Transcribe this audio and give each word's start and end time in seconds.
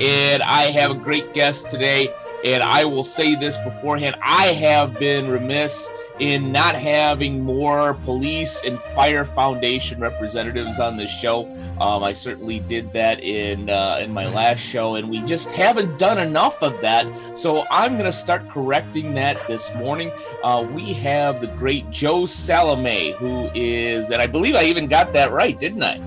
and 0.00 0.42
I 0.42 0.70
have 0.70 0.90
a 0.90 0.94
great 0.94 1.34
guest 1.34 1.68
today. 1.68 2.12
And 2.44 2.62
I 2.62 2.84
will 2.84 3.04
say 3.04 3.34
this 3.34 3.56
beforehand 3.58 4.14
I 4.22 4.46
have 4.46 4.96
been 4.98 5.28
remiss 5.28 5.90
in 6.20 6.52
not 6.52 6.76
having 6.76 7.40
more 7.40 7.94
police 7.94 8.62
and 8.64 8.80
fire 8.80 9.24
foundation 9.24 10.00
representatives 10.00 10.78
on 10.78 10.96
the 10.96 11.06
show. 11.06 11.46
Um, 11.80 12.04
I 12.04 12.12
certainly 12.12 12.60
did 12.60 12.92
that 12.92 13.22
in 13.22 13.70
uh, 13.70 13.98
in 14.00 14.12
my 14.12 14.28
last 14.28 14.60
show, 14.60 14.96
and 14.96 15.10
we 15.10 15.20
just 15.22 15.50
haven't 15.52 15.98
done 15.98 16.18
enough 16.18 16.62
of 16.62 16.80
that. 16.80 17.06
So 17.36 17.66
I'm 17.70 17.92
going 17.92 18.04
to 18.04 18.12
start 18.12 18.48
correcting 18.48 19.14
that 19.14 19.44
this 19.48 19.74
morning. 19.74 20.12
Uh, 20.44 20.66
we 20.72 20.92
have 20.94 21.40
the 21.40 21.48
great 21.48 21.90
Joe 21.90 22.26
Salome, 22.26 23.12
who 23.18 23.50
is, 23.54 24.10
and 24.10 24.22
I 24.22 24.26
believe 24.26 24.54
I 24.54 24.64
even 24.64 24.86
got 24.86 25.12
that 25.12 25.32
right, 25.32 25.58
didn't 25.58 25.82
I? 25.82 26.00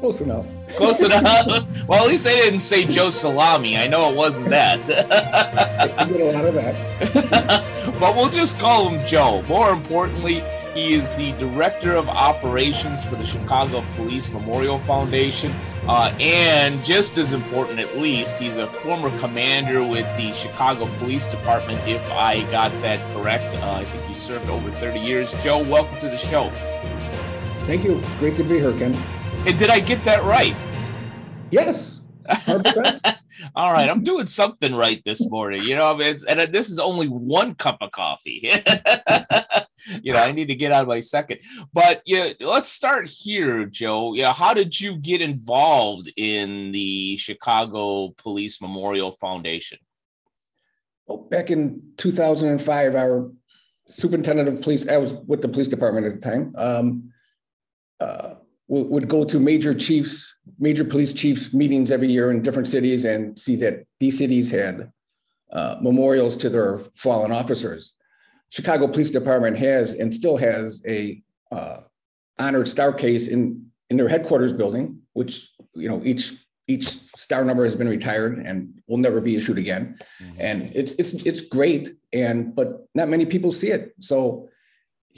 Close 0.00 0.20
enough. 0.20 0.46
Close 0.68 1.02
enough. 1.02 1.24
well, 1.88 2.04
at 2.04 2.08
least 2.08 2.22
they 2.22 2.36
didn't 2.36 2.60
say 2.60 2.84
Joe 2.84 3.10
Salami. 3.10 3.76
I 3.76 3.88
know 3.88 4.08
it 4.10 4.16
wasn't 4.16 4.50
that. 4.50 4.86
Get 6.08 6.20
a 6.20 6.32
lot 6.32 6.44
of 6.44 6.54
that. 6.54 7.96
but 8.00 8.14
we'll 8.14 8.28
just 8.28 8.60
call 8.60 8.88
him 8.88 9.04
Joe. 9.04 9.42
More 9.42 9.70
importantly, 9.70 10.44
he 10.72 10.94
is 10.94 11.12
the 11.14 11.32
director 11.32 11.96
of 11.96 12.08
operations 12.08 13.04
for 13.04 13.16
the 13.16 13.26
Chicago 13.26 13.84
Police 13.96 14.30
Memorial 14.30 14.78
Foundation. 14.78 15.52
Uh, 15.88 16.14
and 16.20 16.82
just 16.84 17.18
as 17.18 17.32
important, 17.32 17.80
at 17.80 17.98
least, 17.98 18.38
he's 18.38 18.56
a 18.56 18.68
former 18.68 19.16
commander 19.18 19.84
with 19.84 20.06
the 20.16 20.32
Chicago 20.32 20.86
Police 20.98 21.26
Department, 21.26 21.80
if 21.88 22.08
I 22.12 22.42
got 22.52 22.70
that 22.82 23.00
correct. 23.16 23.56
Uh, 23.56 23.78
I 23.78 23.84
think 23.84 24.08
you 24.08 24.14
served 24.14 24.48
over 24.48 24.70
30 24.70 25.00
years. 25.00 25.34
Joe, 25.42 25.58
welcome 25.64 25.98
to 25.98 26.08
the 26.08 26.16
show. 26.16 26.52
Thank 27.66 27.82
you. 27.82 28.00
Great 28.20 28.36
to 28.36 28.44
be 28.44 28.60
here, 28.60 28.72
Ken. 28.78 28.96
And 29.46 29.58
did 29.58 29.70
I 29.70 29.80
get 29.80 30.04
that 30.04 30.22
right? 30.24 30.56
Yes. 31.50 32.00
All 33.54 33.72
right, 33.72 33.88
I'm 33.88 34.00
doing 34.00 34.26
something 34.26 34.74
right 34.74 35.02
this 35.04 35.30
morning. 35.30 35.62
You 35.62 35.76
know, 35.76 35.98
it's, 36.00 36.24
and 36.24 36.40
this 36.52 36.68
is 36.70 36.78
only 36.78 37.06
one 37.06 37.54
cup 37.54 37.78
of 37.80 37.90
coffee. 37.92 38.50
you 40.02 40.12
know, 40.12 40.20
I 40.20 40.32
need 40.32 40.48
to 40.48 40.54
get 40.54 40.72
on 40.72 40.86
my 40.86 41.00
second. 41.00 41.40
But 41.72 42.02
yeah, 42.04 42.30
let's 42.40 42.70
start 42.70 43.08
here, 43.08 43.64
Joe. 43.64 44.14
Yeah, 44.14 44.32
how 44.32 44.54
did 44.54 44.78
you 44.78 44.96
get 44.96 45.20
involved 45.20 46.12
in 46.16 46.72
the 46.72 47.16
Chicago 47.16 48.10
Police 48.18 48.60
Memorial 48.60 49.12
Foundation? 49.12 49.78
Well, 51.06 51.18
back 51.18 51.50
in 51.50 51.82
2005, 51.96 52.94
our 52.94 53.30
superintendent 53.88 54.48
of 54.48 54.60
police, 54.60 54.86
I 54.88 54.98
was 54.98 55.14
with 55.14 55.40
the 55.40 55.48
police 55.48 55.68
department 55.68 56.06
at 56.06 56.14
the 56.14 56.20
time. 56.20 56.54
Um, 56.58 57.12
uh, 58.00 58.34
would 58.68 59.08
go 59.08 59.24
to 59.24 59.40
major 59.40 59.72
chiefs, 59.74 60.34
major 60.58 60.84
police 60.84 61.12
chiefs 61.12 61.52
meetings 61.52 61.90
every 61.90 62.08
year 62.08 62.30
in 62.30 62.42
different 62.42 62.68
cities 62.68 63.04
and 63.04 63.38
see 63.38 63.56
that 63.56 63.84
these 63.98 64.18
cities 64.18 64.50
had 64.50 64.92
uh, 65.52 65.76
memorials 65.80 66.36
to 66.36 66.50
their 66.50 66.78
fallen 66.94 67.32
officers. 67.32 67.94
Chicago 68.50 68.86
Police 68.86 69.10
Department 69.10 69.58
has 69.58 69.94
and 69.94 70.12
still 70.12 70.36
has 70.36 70.82
a 70.86 71.22
uh, 71.50 71.80
honored 72.38 72.68
star 72.68 72.92
case 72.92 73.28
in 73.28 73.66
in 73.90 73.96
their 73.96 74.08
headquarters 74.08 74.52
building, 74.52 75.00
which 75.14 75.48
you 75.74 75.88
know 75.88 76.02
each 76.04 76.34
each 76.66 76.98
star 77.16 77.44
number 77.44 77.64
has 77.64 77.74
been 77.74 77.88
retired 77.88 78.38
and 78.38 78.82
will 78.86 78.98
never 78.98 79.20
be 79.20 79.36
issued 79.36 79.58
again. 79.58 79.98
Mm-hmm. 80.22 80.40
And 80.40 80.72
it's 80.74 80.92
it's 80.94 81.14
it's 81.14 81.40
great, 81.40 81.94
and 82.12 82.54
but 82.54 82.86
not 82.94 83.08
many 83.08 83.24
people 83.24 83.52
see 83.52 83.70
it. 83.70 83.94
So 84.00 84.48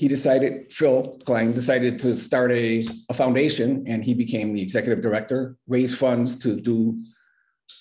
he 0.00 0.08
decided, 0.08 0.72
Phil 0.72 1.18
Cline 1.26 1.52
decided 1.52 1.98
to 1.98 2.16
start 2.16 2.50
a, 2.52 2.88
a 3.10 3.14
foundation 3.14 3.84
and 3.86 4.02
he 4.02 4.14
became 4.14 4.54
the 4.54 4.62
executive 4.62 5.02
director, 5.02 5.58
raise 5.68 5.94
funds 5.94 6.36
to 6.36 6.58
do 6.58 7.04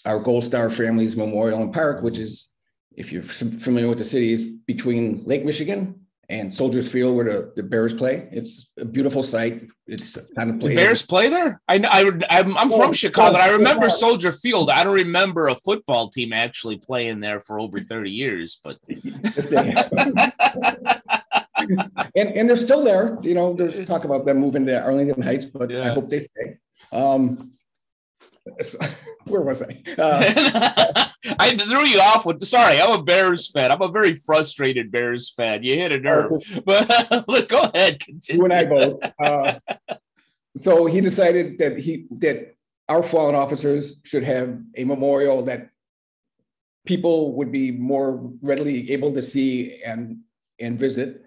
our 0.03 0.19
Gold 0.19 0.43
Star 0.43 0.69
Families 0.69 1.15
Memorial 1.15 1.61
and 1.61 1.73
Park, 1.73 2.03
which 2.03 2.17
is, 2.17 2.49
if 2.97 3.13
you're 3.13 3.23
familiar 3.23 3.87
with 3.87 3.99
the 3.99 4.03
city, 4.03 4.33
is 4.33 4.47
between 4.67 5.21
Lake 5.21 5.45
Michigan 5.45 5.95
and 6.27 6.53
Soldiers 6.53 6.91
Field 6.91 7.15
where 7.15 7.23
the, 7.23 7.53
the 7.55 7.63
Bears 7.63 7.93
play. 7.93 8.27
It's 8.33 8.69
a 8.77 8.83
beautiful 8.83 9.23
site. 9.23 9.69
It's 9.87 10.17
kind 10.35 10.49
of 10.49 10.59
play. 10.59 10.71
The 10.71 10.75
Bears 10.75 11.05
play 11.05 11.29
there? 11.29 11.61
I, 11.69 11.79
I, 11.89 12.11
I'm, 12.37 12.57
I'm 12.57 12.69
from 12.69 12.89
oh, 12.89 12.91
Chicago. 12.91 13.31
But 13.31 13.41
I 13.41 13.51
remember 13.51 13.89
Soldier 13.89 14.33
Field. 14.33 14.69
I 14.69 14.83
don't 14.83 14.93
remember 14.93 15.47
a 15.47 15.55
football 15.55 16.09
team 16.09 16.33
actually 16.33 16.79
playing 16.79 17.21
there 17.21 17.39
for 17.39 17.61
over 17.61 17.79
30 17.79 18.11
years, 18.11 18.59
but. 18.61 18.77
and 22.15 22.29
and 22.35 22.49
they're 22.49 22.55
still 22.55 22.83
there. 22.83 23.17
You 23.21 23.35
know, 23.35 23.53
there's 23.53 23.79
talk 23.81 24.03
about 24.03 24.25
them 24.25 24.37
moving 24.37 24.65
to 24.65 24.81
Arlington 24.81 25.21
Heights, 25.21 25.45
but 25.45 25.69
yeah. 25.69 25.85
I 25.85 25.89
hope 25.89 26.09
they 26.09 26.19
stay. 26.19 26.57
Um, 26.91 27.51
where 29.25 29.41
was 29.41 29.61
I? 29.61 29.81
Uh, 29.97 31.05
I 31.39 31.55
threw 31.55 31.85
you 31.85 31.99
off 31.99 32.25
with. 32.25 32.43
Sorry, 32.43 32.79
I'm 32.79 32.91
a 32.91 33.03
Bears 33.03 33.51
fan. 33.51 33.71
I'm 33.71 33.81
a 33.81 33.89
very 33.89 34.13
frustrated 34.13 34.91
Bears 34.91 35.29
fan. 35.31 35.63
You 35.63 35.75
hit 35.75 35.91
a 35.91 35.99
nerve, 35.99 36.31
but 36.65 37.27
look, 37.27 37.49
go 37.49 37.61
ahead. 37.61 37.99
Continue. 37.99 38.39
You 38.39 38.45
and 38.45 38.53
I 38.53 38.65
both. 38.65 38.99
Uh, 39.19 39.59
so 40.55 40.85
he 40.85 41.01
decided 41.01 41.57
that 41.59 41.77
he 41.77 42.05
that 42.11 42.55
our 42.87 43.03
fallen 43.03 43.35
officers 43.35 43.95
should 44.03 44.23
have 44.23 44.59
a 44.75 44.83
memorial 44.83 45.43
that 45.43 45.69
people 46.85 47.33
would 47.33 47.51
be 47.51 47.71
more 47.71 48.31
readily 48.41 48.91
able 48.91 49.13
to 49.13 49.21
see 49.21 49.81
and 49.83 50.19
and 50.59 50.79
visit 50.79 51.23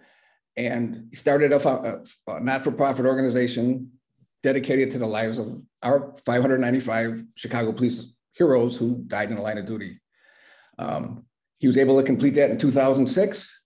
and 0.57 1.09
started 1.15 1.53
a, 1.53 2.01
a 2.29 2.41
not-for-profit 2.41 3.07
organization 3.07 3.91
dedicated 4.43 4.91
to 4.91 4.99
the 4.99 5.07
lives 5.07 5.39
of 5.39 5.63
our 5.83 6.15
595 6.27 7.25
Chicago 7.37 7.73
police 7.73 8.13
heroes 8.33 8.77
who 8.77 9.03
died 9.07 9.31
in 9.31 9.37
the 9.37 9.43
line 9.43 9.59
of 9.59 9.67
duty. 9.67 10.01
Um, 10.79 11.25
he 11.59 11.67
was 11.67 11.77
able 11.77 11.99
to 11.99 12.05
complete 12.05 12.35
that 12.35 12.51
in 12.51 12.59
2006. 12.59 13.61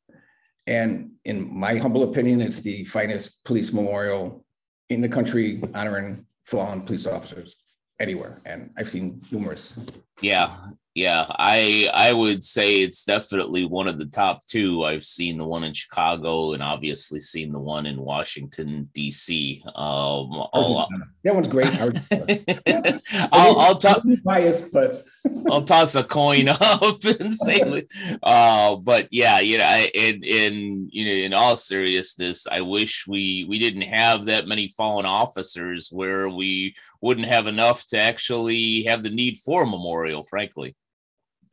And 0.66 1.12
in 1.24 1.56
my 1.56 1.76
humble 1.76 2.02
opinion, 2.02 2.40
it's 2.40 2.60
the 2.60 2.84
finest 2.84 3.42
police 3.44 3.72
memorial 3.72 4.44
in 4.90 5.00
the 5.00 5.08
country 5.08 5.62
honoring 5.74 6.26
fallen 6.44 6.82
police 6.82 7.06
officers 7.06 7.56
anywhere. 8.00 8.40
And 8.44 8.70
I've 8.76 8.88
seen 8.88 9.22
numerous. 9.30 9.74
Yeah, 10.20 10.54
yeah, 10.96 11.26
I 11.28 11.90
I 11.92 12.14
would 12.14 12.42
say 12.42 12.80
it's 12.80 13.04
definitely 13.04 13.66
one 13.66 13.86
of 13.86 13.98
the 13.98 14.06
top 14.06 14.46
two. 14.46 14.82
I've 14.82 15.04
seen 15.04 15.36
the 15.36 15.44
one 15.44 15.62
in 15.62 15.74
Chicago 15.74 16.54
and 16.54 16.62
obviously 16.62 17.20
seen 17.20 17.52
the 17.52 17.58
one 17.58 17.84
in 17.84 18.00
Washington 18.00 18.88
D.C. 18.94 19.62
Um, 19.66 19.74
all, 19.74 20.88
that 21.22 21.34
one's 21.34 21.48
great. 21.48 21.68
I'll, 23.30 23.58
I'll 23.58 23.76
toss 23.76 24.00
biased, 24.24 24.72
but 24.72 25.04
I'll 25.50 25.64
toss 25.64 25.96
a 25.96 26.02
coin 26.02 26.48
up 26.48 27.04
and 27.04 27.34
say, 27.34 27.86
uh, 28.22 28.76
but 28.76 29.08
yeah, 29.10 29.40
you 29.40 29.58
know, 29.58 29.86
in 29.92 30.24
in 30.24 30.88
you 30.90 31.04
know, 31.04 31.26
in 31.26 31.34
all 31.34 31.58
seriousness, 31.58 32.46
I 32.50 32.62
wish 32.62 33.06
we 33.06 33.44
we 33.50 33.58
didn't 33.58 33.82
have 33.82 34.24
that 34.26 34.48
many 34.48 34.70
fallen 34.70 35.04
officers 35.04 35.90
where 35.92 36.30
we 36.30 36.74
wouldn't 37.02 37.28
have 37.28 37.46
enough 37.46 37.84
to 37.86 37.98
actually 37.98 38.84
have 38.84 39.02
the 39.02 39.10
need 39.10 39.36
for 39.36 39.64
a 39.64 39.66
memorial. 39.66 40.05
Frankly. 40.24 40.76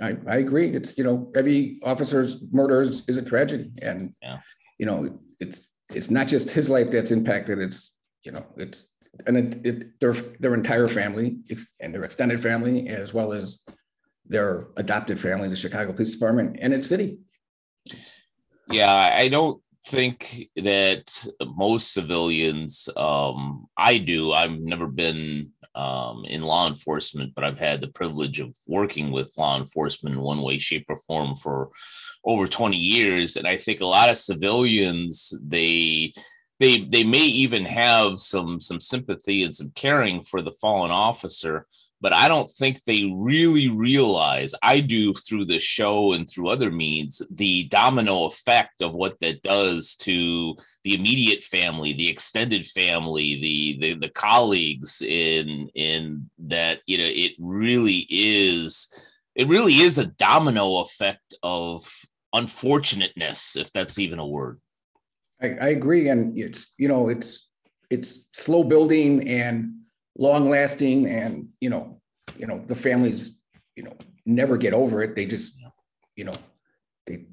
I, 0.01 0.17
I 0.27 0.37
agree. 0.37 0.69
It's 0.69 0.97
you 0.97 1.03
know 1.03 1.31
every 1.35 1.79
officer's 1.83 2.37
murder 2.51 2.81
is, 2.81 3.03
is 3.07 3.17
a 3.17 3.21
tragedy, 3.21 3.71
and 3.81 4.13
yeah. 4.21 4.39
you 4.79 4.85
know 4.85 5.19
it's 5.39 5.69
it's 5.89 6.09
not 6.09 6.27
just 6.27 6.49
his 6.49 6.69
life 6.69 6.91
that's 6.91 7.11
impacted. 7.11 7.59
It's 7.59 7.95
you 8.23 8.31
know 8.31 8.45
it's 8.57 8.89
and 9.27 9.37
it, 9.37 9.65
it 9.65 9.99
their 9.99 10.13
their 10.13 10.53
entire 10.53 10.87
family 10.87 11.37
and 11.79 11.93
their 11.93 12.03
extended 12.03 12.41
family 12.41 12.89
as 12.89 13.13
well 13.13 13.33
as 13.33 13.63
their 14.25 14.67
adopted 14.77 15.19
family, 15.19 15.49
the 15.49 15.55
Chicago 15.55 15.93
Police 15.93 16.11
Department 16.11 16.57
and 16.59 16.73
its 16.73 16.87
city. 16.87 17.19
Yeah, 18.69 18.93
I 18.93 19.27
don't 19.27 19.61
think 19.85 20.47
that 20.55 21.27
most 21.57 21.93
civilians 21.93 22.87
um, 22.95 23.67
i 23.77 23.97
do 23.97 24.31
i've 24.31 24.59
never 24.59 24.87
been 24.87 25.51
um, 25.75 26.23
in 26.25 26.41
law 26.41 26.67
enforcement 26.67 27.33
but 27.35 27.43
i've 27.43 27.59
had 27.59 27.81
the 27.81 27.87
privilege 27.89 28.39
of 28.39 28.55
working 28.67 29.11
with 29.11 29.33
law 29.37 29.57
enforcement 29.57 30.15
in 30.15 30.21
one 30.21 30.41
way 30.41 30.57
shape 30.57 30.85
or 30.89 30.97
form 30.97 31.35
for 31.35 31.69
over 32.25 32.47
20 32.47 32.77
years 32.77 33.35
and 33.35 33.47
i 33.47 33.57
think 33.57 33.81
a 33.81 33.85
lot 33.85 34.09
of 34.09 34.17
civilians 34.17 35.33
they 35.43 36.13
they 36.59 36.85
they 36.85 37.03
may 37.03 37.25
even 37.25 37.65
have 37.65 38.19
some 38.19 38.59
some 38.59 38.79
sympathy 38.79 39.43
and 39.43 39.53
some 39.53 39.71
caring 39.75 40.21
for 40.23 40.41
the 40.41 40.51
fallen 40.61 40.91
officer 40.91 41.67
but 42.03 42.11
I 42.11 42.27
don't 42.27 42.49
think 42.49 42.83
they 42.83 43.09
really 43.15 43.69
realize. 43.69 44.53
I 44.61 44.81
do 44.81 45.13
through 45.13 45.45
the 45.45 45.57
show 45.57 46.11
and 46.11 46.29
through 46.29 46.49
other 46.49 46.69
means 46.69 47.21
the 47.31 47.63
domino 47.69 48.25
effect 48.25 48.81
of 48.81 48.93
what 48.93 49.17
that 49.21 49.41
does 49.41 49.95
to 50.01 50.53
the 50.83 50.95
immediate 50.95 51.41
family, 51.41 51.93
the 51.93 52.09
extended 52.09 52.65
family, 52.65 53.39
the 53.39 53.77
the, 53.79 53.99
the 53.99 54.09
colleagues 54.09 55.01
in 55.01 55.69
in 55.75 56.29
that 56.39 56.81
you 56.87 56.97
know 56.97 57.07
it 57.07 57.31
really 57.39 58.05
is 58.09 58.93
it 59.35 59.47
really 59.47 59.75
is 59.75 59.97
a 59.97 60.07
domino 60.07 60.79
effect 60.79 61.33
of 61.41 61.89
unfortunateness, 62.33 63.55
if 63.55 63.71
that's 63.71 63.97
even 63.97 64.19
a 64.19 64.27
word. 64.27 64.59
I, 65.41 65.47
I 65.61 65.67
agree, 65.69 66.09
and 66.09 66.37
it's 66.37 66.67
you 66.77 66.89
know 66.89 67.07
it's 67.07 67.47
it's 67.89 68.25
slow 68.33 68.65
building 68.65 69.29
and 69.29 69.82
long 70.17 70.49
lasting, 70.49 71.07
and 71.07 71.49
you 71.59 71.69
know 71.69 72.01
you 72.37 72.47
know 72.47 72.63
the 72.67 72.75
families 72.75 73.39
you 73.75 73.83
know 73.83 73.95
never 74.25 74.57
get 74.57 74.73
over 74.73 75.01
it. 75.03 75.15
They 75.15 75.25
just 75.25 75.59
you 76.15 76.25
know 76.25 76.35
they 77.07 77.25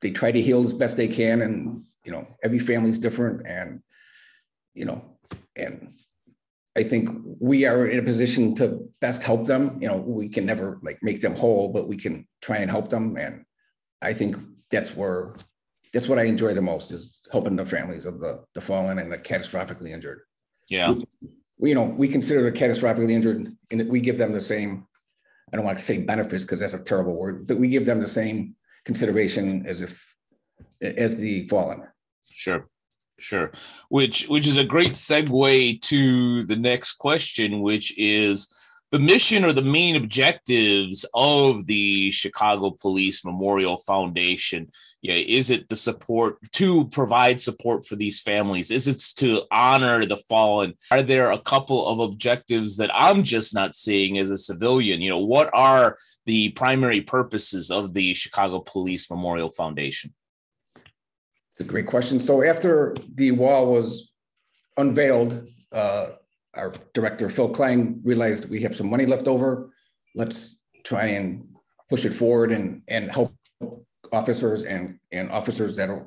they 0.00 0.10
try 0.10 0.30
to 0.32 0.42
heal 0.42 0.62
as 0.62 0.72
best 0.72 0.96
they 0.96 1.08
can, 1.08 1.42
and 1.42 1.82
you 2.04 2.12
know 2.12 2.26
every 2.42 2.58
family's 2.58 2.98
different, 2.98 3.46
and 3.46 3.80
you 4.74 4.84
know 4.84 5.18
and 5.56 5.94
I 6.78 6.84
think 6.84 7.10
we 7.40 7.64
are 7.66 7.88
in 7.88 7.98
a 7.98 8.02
position 8.02 8.54
to 8.56 8.88
best 9.00 9.22
help 9.22 9.46
them. 9.46 9.78
You 9.82 9.88
know, 9.88 9.96
we 9.96 10.28
can 10.28 10.46
never 10.46 10.78
like 10.82 10.98
make 11.02 11.20
them 11.20 11.34
whole, 11.34 11.72
but 11.72 11.88
we 11.88 11.96
can 11.96 12.26
try 12.40 12.58
and 12.58 12.70
help 12.70 12.88
them. 12.88 13.16
And 13.16 13.44
I 14.00 14.12
think 14.12 14.36
that's 14.70 14.94
where 14.94 15.34
that's 15.92 16.08
what 16.08 16.20
I 16.20 16.24
enjoy 16.24 16.54
the 16.54 16.62
most 16.62 16.92
is 16.92 17.20
helping 17.32 17.56
the 17.56 17.66
families 17.66 18.06
of 18.06 18.20
the 18.20 18.44
the 18.54 18.60
fallen 18.60 19.00
and 19.00 19.10
the 19.10 19.18
catastrophically 19.18 19.90
injured. 19.90 20.20
Yeah. 20.70 20.94
You 21.60 21.74
know, 21.74 21.82
we 21.84 22.08
consider 22.08 22.42
the 22.42 22.52
catastrophically 22.52 23.10
injured 23.10 23.56
and 23.70 23.88
we 23.88 24.00
give 24.00 24.18
them 24.18 24.32
the 24.32 24.40
same, 24.40 24.86
I 25.52 25.56
don't 25.56 25.64
want 25.64 25.78
to 25.78 25.84
say 25.84 25.98
benefits 25.98 26.44
because 26.44 26.60
that's 26.60 26.74
a 26.74 26.78
terrible 26.78 27.14
word, 27.14 27.46
but 27.46 27.58
we 27.58 27.68
give 27.68 27.86
them 27.86 28.00
the 28.00 28.06
same 28.06 28.54
consideration 28.84 29.66
as 29.66 29.82
if 29.82 30.14
as 30.80 31.16
the 31.16 31.46
fallen. 31.48 31.82
Sure. 32.30 32.68
Sure. 33.18 33.50
Which 33.88 34.28
which 34.28 34.46
is 34.46 34.58
a 34.58 34.64
great 34.64 34.92
segue 34.92 35.80
to 35.82 36.44
the 36.44 36.56
next 36.56 36.92
question, 36.92 37.60
which 37.60 37.96
is 37.98 38.48
the 38.90 38.98
mission 38.98 39.44
or 39.44 39.52
the 39.52 39.62
main 39.62 39.96
objectives 39.96 41.04
of 41.14 41.66
the 41.66 42.10
Chicago 42.10 42.70
Police 42.70 43.24
Memorial 43.24 43.76
Foundation? 43.78 44.70
Yeah, 45.02 45.14
is 45.14 45.50
it 45.50 45.68
the 45.68 45.76
support 45.76 46.38
to 46.52 46.88
provide 46.88 47.40
support 47.40 47.84
for 47.84 47.96
these 47.96 48.20
families? 48.20 48.70
Is 48.70 48.88
it 48.88 49.00
to 49.18 49.42
honor 49.52 50.06
the 50.06 50.16
fallen? 50.16 50.74
Are 50.90 51.02
there 51.02 51.30
a 51.30 51.40
couple 51.40 51.86
of 51.86 52.00
objectives 52.00 52.76
that 52.78 52.90
I'm 52.94 53.22
just 53.22 53.54
not 53.54 53.76
seeing 53.76 54.18
as 54.18 54.30
a 54.30 54.38
civilian? 54.38 55.02
You 55.02 55.10
know, 55.10 55.18
what 55.18 55.50
are 55.52 55.96
the 56.26 56.50
primary 56.50 57.00
purposes 57.00 57.70
of 57.70 57.94
the 57.94 58.14
Chicago 58.14 58.60
Police 58.60 59.10
Memorial 59.10 59.50
Foundation? 59.50 60.14
It's 61.52 61.60
a 61.60 61.64
great 61.64 61.86
question. 61.86 62.20
So 62.20 62.44
after 62.44 62.96
the 63.14 63.32
wall 63.32 63.70
was 63.70 64.10
unveiled, 64.76 65.48
uh, 65.72 66.06
our 66.54 66.72
director, 66.94 67.28
Phil 67.28 67.50
Cline, 67.50 68.00
realized 68.04 68.48
we 68.48 68.62
have 68.62 68.74
some 68.74 68.88
money 68.88 69.06
left 69.06 69.28
over. 69.28 69.70
Let's 70.14 70.56
try 70.84 71.06
and 71.06 71.46
push 71.88 72.04
it 72.04 72.12
forward 72.12 72.52
and, 72.52 72.82
and 72.88 73.10
help 73.10 73.32
officers 74.12 74.64
and, 74.64 74.98
and 75.12 75.30
officers 75.30 75.76
that 75.76 75.90
are 75.90 76.06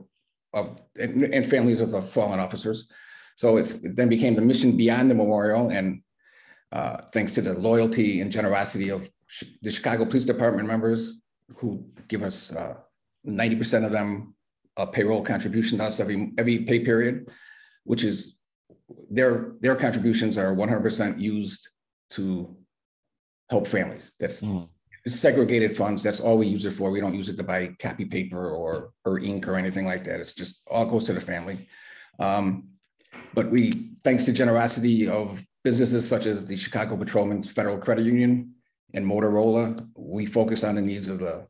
of 0.53 0.81
and, 0.99 1.23
and 1.33 1.45
families 1.45 1.81
of 1.81 1.91
the 1.91 2.01
fallen 2.01 2.39
officers. 2.39 2.89
So 3.35 3.57
it's 3.57 3.75
it 3.75 3.95
then 3.95 4.09
became 4.09 4.35
the 4.35 4.41
mission 4.41 4.75
beyond 4.75 5.09
the 5.09 5.15
memorial. 5.15 5.69
And 5.69 6.01
uh, 6.71 6.97
thanks 7.13 7.33
to 7.35 7.41
the 7.41 7.53
loyalty 7.53 8.21
and 8.21 8.31
generosity 8.31 8.89
of 8.89 9.09
the 9.61 9.71
Chicago 9.71 10.05
Police 10.05 10.25
Department 10.25 10.67
members 10.67 11.21
who 11.55 11.85
give 12.07 12.23
us 12.23 12.53
uh, 12.53 12.75
90% 13.27 13.85
of 13.85 13.91
them 13.91 14.35
a 14.77 14.88
payroll 14.88 15.21
contribution 15.21 15.77
to 15.77 15.85
us 15.85 15.99
every 15.99 16.31
every 16.38 16.59
pay 16.59 16.79
period, 16.79 17.29
which 17.83 18.03
is 18.03 18.35
their 19.09 19.53
their 19.59 19.75
contributions 19.75 20.38
are 20.38 20.55
100% 20.55 21.19
used 21.19 21.69
to 22.11 22.55
help 23.49 23.67
families. 23.67 24.13
That's 24.19 24.41
mm. 24.41 24.67
segregated 25.07 25.75
funds. 25.75 26.03
That's 26.03 26.19
all 26.19 26.38
we 26.38 26.47
use 26.47 26.65
it 26.65 26.71
for. 26.71 26.91
We 26.91 27.01
don't 27.01 27.13
use 27.13 27.29
it 27.29 27.38
to 27.38 27.43
buy 27.43 27.75
copy 27.79 28.05
paper 28.05 28.49
or 28.49 28.91
or 29.05 29.19
ink 29.19 29.47
or 29.47 29.55
anything 29.55 29.85
like 29.85 30.03
that. 30.05 30.19
It's 30.19 30.33
just 30.33 30.61
all 30.69 30.85
goes 30.85 31.03
to 31.05 31.13
the 31.13 31.21
family. 31.21 31.67
Um, 32.19 32.69
but 33.33 33.49
we, 33.49 33.91
thanks 34.03 34.25
to 34.25 34.31
generosity 34.31 35.07
of 35.07 35.43
businesses 35.63 36.07
such 36.07 36.25
as 36.25 36.45
the 36.45 36.55
Chicago 36.55 36.97
Patrolmen's 36.97 37.49
Federal 37.49 37.77
Credit 37.77 38.05
Union 38.05 38.53
and 38.93 39.05
Motorola, 39.05 39.88
we 39.95 40.25
focus 40.25 40.63
on 40.63 40.75
the 40.75 40.81
needs 40.81 41.07
of 41.07 41.19
the 41.19 41.47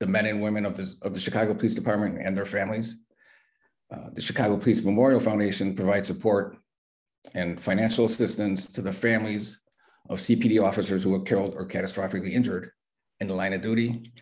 the 0.00 0.06
men 0.06 0.26
and 0.26 0.40
women 0.40 0.64
of 0.64 0.76
the, 0.76 0.94
of 1.02 1.12
the 1.12 1.20
Chicago 1.20 1.54
Police 1.54 1.74
Department 1.74 2.24
and 2.24 2.36
their 2.36 2.46
families. 2.46 2.96
Uh, 3.92 4.10
the 4.12 4.20
Chicago 4.20 4.56
Police 4.56 4.82
Memorial 4.82 5.18
Foundation 5.18 5.74
provides 5.74 6.06
support 6.06 6.56
and 7.34 7.60
financial 7.60 8.04
assistance 8.04 8.66
to 8.68 8.82
the 8.82 8.92
families 8.92 9.60
of 10.08 10.18
CPD 10.18 10.62
officers 10.62 11.02
who 11.02 11.10
were 11.10 11.22
killed 11.22 11.54
or 11.54 11.66
catastrophically 11.66 12.32
injured 12.32 12.70
in 13.20 13.28
the 13.28 13.34
line 13.34 13.52
of 13.52 13.60
duty. 13.60 14.12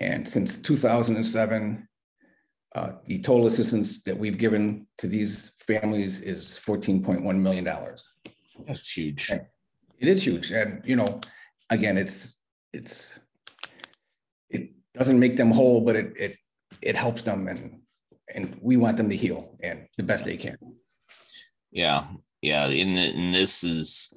And 0.00 0.28
since 0.28 0.56
2007, 0.56 1.86
uh, 2.74 2.92
the 3.04 3.20
total 3.20 3.46
assistance 3.46 4.02
that 4.04 4.16
we've 4.16 4.38
given 4.38 4.86
to 4.98 5.06
these 5.06 5.52
families 5.58 6.20
is 6.20 6.60
$14.1 6.64 7.22
million. 7.36 7.64
That's 8.66 8.90
huge. 8.90 9.30
And 9.30 9.42
it 9.98 10.08
is 10.08 10.24
huge. 10.24 10.50
And, 10.52 10.84
you 10.86 10.96
know, 10.96 11.20
again, 11.70 11.98
it's, 11.98 12.36
it's, 12.72 13.18
it 14.48 14.70
doesn't 14.94 15.18
make 15.18 15.36
them 15.36 15.50
whole, 15.50 15.80
but 15.80 15.96
it, 15.96 16.12
it, 16.16 16.36
it 16.80 16.96
helps 16.96 17.22
them 17.22 17.48
and, 17.48 17.80
and 18.34 18.56
we 18.62 18.76
want 18.76 18.96
them 18.96 19.10
to 19.10 19.16
heal 19.16 19.58
and 19.62 19.86
the 19.96 20.02
best 20.02 20.24
they 20.24 20.36
can. 20.36 20.56
Yeah 21.72 22.06
yeah 22.42 22.66
and, 22.66 22.98
and 22.98 23.34
this 23.34 23.64
is 23.64 24.12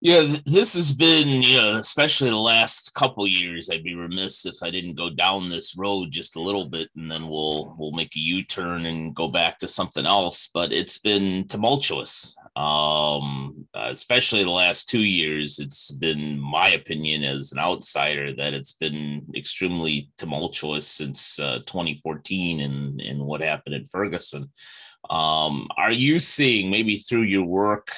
yeah 0.00 0.36
this 0.46 0.74
has 0.74 0.92
been 0.92 1.42
you 1.42 1.56
know 1.56 1.76
especially 1.76 2.28
the 2.28 2.36
last 2.36 2.92
couple 2.94 3.26
years 3.26 3.70
i'd 3.70 3.84
be 3.84 3.94
remiss 3.94 4.44
if 4.46 4.56
i 4.62 4.70
didn't 4.70 4.96
go 4.96 5.08
down 5.08 5.48
this 5.48 5.76
road 5.78 6.10
just 6.10 6.36
a 6.36 6.40
little 6.40 6.68
bit 6.68 6.88
and 6.96 7.10
then 7.10 7.28
we'll 7.28 7.76
we'll 7.78 7.92
make 7.92 8.14
a 8.16 8.20
u-turn 8.20 8.86
and 8.86 9.14
go 9.14 9.28
back 9.28 9.58
to 9.58 9.68
something 9.68 10.04
else 10.04 10.50
but 10.52 10.72
it's 10.72 10.98
been 10.98 11.46
tumultuous 11.46 12.36
um 12.54 13.66
especially 13.72 14.44
the 14.44 14.50
last 14.50 14.86
two 14.86 15.00
years 15.00 15.58
it's 15.58 15.90
been 15.92 16.38
my 16.38 16.70
opinion 16.70 17.22
as 17.22 17.50
an 17.50 17.58
outsider 17.58 18.34
that 18.34 18.52
it's 18.52 18.72
been 18.72 19.24
extremely 19.34 20.10
tumultuous 20.18 20.86
since 20.86 21.38
uh, 21.38 21.60
2014 21.60 22.60
and 22.60 23.00
and 23.00 23.18
what 23.18 23.40
happened 23.40 23.74
in 23.74 23.86
ferguson 23.86 24.50
um, 25.10 25.68
are 25.76 25.92
you 25.92 26.18
seeing 26.18 26.70
maybe 26.70 26.96
through 26.96 27.22
your 27.22 27.44
work 27.44 27.92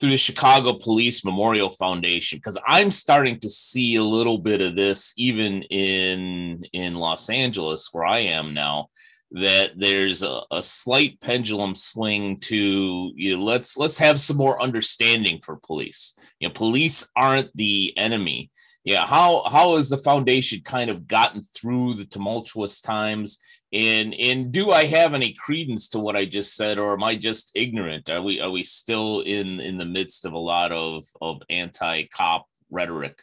through 0.00 0.10
the 0.10 0.16
Chicago 0.16 0.72
Police 0.72 1.24
Memorial 1.24 1.70
Foundation? 1.70 2.38
Because 2.38 2.58
I'm 2.66 2.90
starting 2.90 3.38
to 3.40 3.50
see 3.50 3.96
a 3.96 4.02
little 4.02 4.38
bit 4.38 4.60
of 4.60 4.74
this 4.74 5.14
even 5.16 5.62
in 5.64 6.64
in 6.72 6.96
Los 6.96 7.30
Angeles, 7.30 7.90
where 7.92 8.04
I 8.04 8.20
am 8.20 8.54
now. 8.54 8.88
That 9.34 9.72
there's 9.76 10.22
a, 10.22 10.40
a 10.50 10.62
slight 10.62 11.18
pendulum 11.20 11.74
swing 11.74 12.38
to 12.40 13.12
you 13.14 13.36
know, 13.36 13.42
let's 13.42 13.78
let's 13.78 13.96
have 13.98 14.20
some 14.20 14.36
more 14.36 14.60
understanding 14.60 15.40
for 15.42 15.56
police. 15.56 16.14
You 16.38 16.48
know, 16.48 16.54
police 16.54 17.10
aren't 17.16 17.50
the 17.56 17.94
enemy. 17.96 18.50
Yeah 18.84 19.06
how 19.06 19.42
how 19.48 19.76
has 19.76 19.88
the 19.88 19.96
foundation 19.96 20.60
kind 20.64 20.90
of 20.90 21.06
gotten 21.06 21.42
through 21.42 21.94
the 21.94 22.04
tumultuous 22.04 22.80
times? 22.80 23.38
And 23.72 24.12
and 24.14 24.52
do 24.52 24.70
i 24.70 24.84
have 24.84 25.14
any 25.14 25.34
credence 25.38 25.88
to 25.90 25.98
what 25.98 26.14
i 26.14 26.26
just 26.26 26.54
said 26.56 26.78
or 26.78 26.92
am 26.92 27.02
i 27.02 27.16
just 27.16 27.52
ignorant? 27.54 28.10
Are 28.10 28.20
we 28.20 28.38
are 28.38 28.50
we 28.50 28.62
still 28.62 29.20
in 29.20 29.60
in 29.60 29.78
the 29.78 29.86
midst 29.86 30.26
of 30.26 30.34
a 30.34 30.38
lot 30.38 30.72
of 30.72 31.04
of 31.22 31.40
anti-cop 31.48 32.46
rhetoric? 32.70 33.22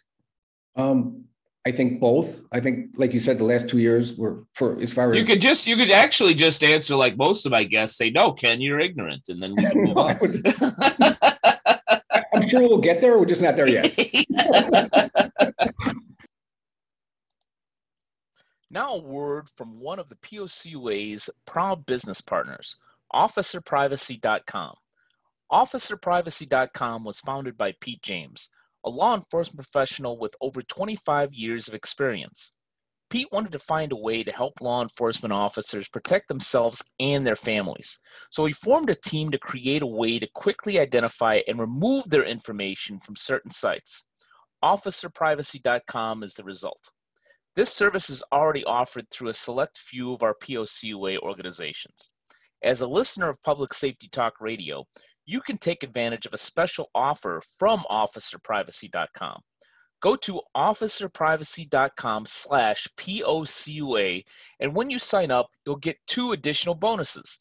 Um 0.76 1.29
i 1.70 1.72
think 1.72 2.00
both. 2.00 2.42
I 2.52 2.60
think 2.60 2.92
like 2.98 3.14
you 3.14 3.20
said 3.20 3.38
the 3.38 3.44
last 3.44 3.70
two 3.70 3.80
years 3.80 4.16
were 4.16 4.44
for 4.54 4.80
as 4.82 4.92
far 4.92 5.12
as 5.12 5.18
you 5.20 5.26
could 5.26 5.42
just 5.42 5.68
you 5.68 5.76
could 5.76 5.92
actually 5.92 6.34
just 6.34 6.64
answer 6.64 6.96
like 6.96 7.16
most 7.18 7.46
of 7.46 7.52
my 7.52 7.64
guests 7.64 7.98
say 7.98 8.10
no 8.10 8.32
ken 8.32 8.60
you're 8.60 8.80
ignorant 8.80 9.30
and 9.30 9.42
then 9.42 9.54
we 9.56 9.64
can 9.66 9.84
move 9.84 9.98
on. 10.06 10.18
I'm 12.34 12.48
sure 12.48 12.62
we'll 12.62 12.82
get 12.90 13.02
there 13.02 13.18
we're 13.20 13.26
just 13.26 13.42
not 13.42 13.56
there 13.56 13.70
yet. 13.70 13.88
Now, 18.72 18.94
a 18.94 19.00
word 19.00 19.50
from 19.50 19.80
one 19.80 19.98
of 19.98 20.10
the 20.10 20.16
POCUA's 20.16 21.30
proud 21.46 21.88
business 21.88 22.22
partners, 22.22 22.76
OfficerPrivacy.com. 23.14 24.76
OfficerPrivacy.com 25.52 27.04
was 27.04 27.20
founded 27.20 27.58
by 27.58 27.74
Pete 27.80 28.04
James, 28.04 28.50
a 28.86 28.90
law 28.90 29.16
enforcement 29.16 29.58
professional 29.58 30.18
with 30.18 30.36
over 30.42 30.62
25 30.62 31.34
years 31.34 31.68
of 31.68 31.74
experience. 31.74 32.52
Pete 33.10 33.28
wanted 33.32 33.52
to 33.52 33.60
find 33.60 33.92
a 33.92 33.96
way 33.96 34.24
to 34.24 34.32
help 34.32 34.62
law 34.62 34.84
enforcement 34.84 35.34
officers 35.34 35.90
protect 35.90 36.28
themselves 36.28 36.84
and 37.00 37.26
their 37.26 37.36
families. 37.36 37.98
So 38.30 38.46
he 38.46 38.54
formed 38.54 38.90
a 38.90 38.96
team 38.96 39.32
to 39.32 39.40
create 39.40 39.82
a 39.82 39.88
way 39.88 40.20
to 40.20 40.28
quickly 40.36 40.80
identify 40.80 41.42
and 41.48 41.60
remove 41.60 42.10
their 42.10 42.24
information 42.24 43.00
from 43.00 43.16
certain 43.16 43.52
sites. 43.52 44.06
officerprivacy.com 44.64 46.22
is 46.22 46.34
the 46.36 46.44
result. 46.44 46.92
This 47.56 47.74
service 47.74 48.10
is 48.10 48.24
already 48.32 48.64
offered 48.64 49.10
through 49.10 49.30
a 49.30 49.34
select 49.34 49.80
few 49.80 50.14
of 50.14 50.22
our 50.22 50.36
POCUA 50.36 51.18
organizations. 51.20 52.12
As 52.64 52.82
a 52.82 52.88
listener 52.88 53.30
of 53.30 53.42
Public 53.42 53.74
Safety 53.74 54.08
Talk 54.12 54.40
Radio, 54.40 54.86
you 55.30 55.42
can 55.42 55.58
take 55.60 55.84
advantage 55.84 56.26
of 56.26 56.34
a 56.34 56.40
special 56.40 56.90
offer 56.96 57.40
from 57.60 57.86
officerprivacy.com. 57.92 59.42
Go 60.02 60.16
to 60.16 60.42
officerprivacy.com 60.58 62.26
slash 62.26 62.88
POCUA, 62.98 64.24
and 64.60 64.74
when 64.74 64.90
you 64.90 64.98
sign 64.98 65.30
up, 65.30 65.52
you'll 65.66 65.76
get 65.76 65.98
two 66.08 66.32
additional 66.32 66.74
bonuses. 66.74 67.38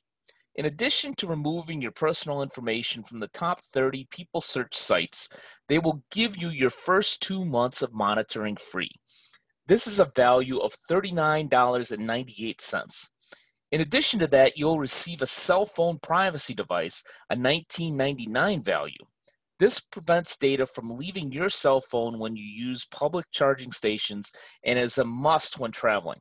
In 0.57 0.67
addition 0.67 1.15
to 1.15 1.27
removing 1.27 1.81
your 1.81 1.93
personal 1.93 2.43
information 2.43 3.03
from 3.05 3.21
the 3.21 3.29
top 3.29 3.63
30 3.73 4.07
people 4.11 4.43
search 4.43 4.77
sites, 4.77 5.31
they 5.69 5.79
will 5.79 6.03
give 6.11 6.37
you 6.37 6.51
your 6.51 6.69
first 6.69 7.23
two 7.23 7.43
months 7.43 7.81
of 7.81 7.95
monitoring 7.95 8.57
free. 8.57 8.91
This 9.67 9.87
is 9.87 9.99
a 9.99 10.13
value 10.15 10.59
of 10.59 10.75
$39.98. 10.91 13.09
In 13.71 13.81
addition 13.83 14.19
to 14.21 14.27
that, 14.29 14.57
you'll 14.57 14.79
receive 14.79 15.21
a 15.21 15.27
cell 15.27 15.67
phone 15.67 15.99
privacy 15.99 16.55
device, 16.55 17.03
a 17.31 17.37
$19.99 17.37 18.65
value. 18.65 19.05
This 19.59 19.81
prevents 19.81 20.37
data 20.37 20.67
from 20.67 20.97
leaving 20.97 21.33
your 21.33 21.51
cell 21.51 21.81
phone 21.81 22.19
when 22.19 22.37
you 22.37 22.45
use 22.45 22.87
public 22.87 23.27
charging 23.31 23.73
stations 23.73 24.31
and 24.65 24.79
is 24.79 24.99
a 24.99 25.05
must 25.05 25.59
when 25.59 25.73
traveling. 25.73 26.21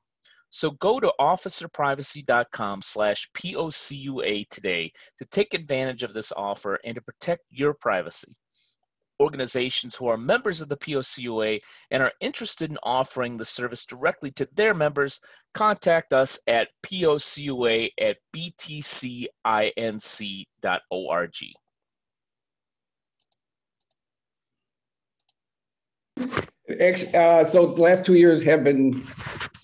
So 0.49 0.71
go 0.71 0.99
to 0.99 1.11
officerprivacy.com 1.19 2.81
slash 2.81 3.29
POCUA 3.33 4.49
today 4.49 4.91
to 5.19 5.25
take 5.25 5.53
advantage 5.53 6.03
of 6.03 6.13
this 6.13 6.31
offer 6.35 6.79
and 6.83 6.95
to 6.95 7.01
protect 7.01 7.43
your 7.49 7.73
privacy. 7.73 8.35
Organizations 9.19 9.95
who 9.95 10.07
are 10.07 10.17
members 10.17 10.61
of 10.61 10.69
the 10.69 10.77
POCUA 10.77 11.59
and 11.91 12.03
are 12.03 12.13
interested 12.21 12.69
in 12.69 12.77
offering 12.83 13.37
the 13.37 13.45
service 13.45 13.85
directly 13.85 14.31
to 14.31 14.47
their 14.53 14.73
members, 14.73 15.19
contact 15.53 16.13
us 16.13 16.39
at 16.47 16.69
POCUA 16.83 17.89
at 17.99 18.17
btcinc.org. 18.35 19.31
Uh, 26.69 27.45
so 27.45 27.73
the 27.73 27.81
last 27.81 28.05
two 28.05 28.15
years 28.15 28.43
have 28.43 28.63
been, 28.63 29.07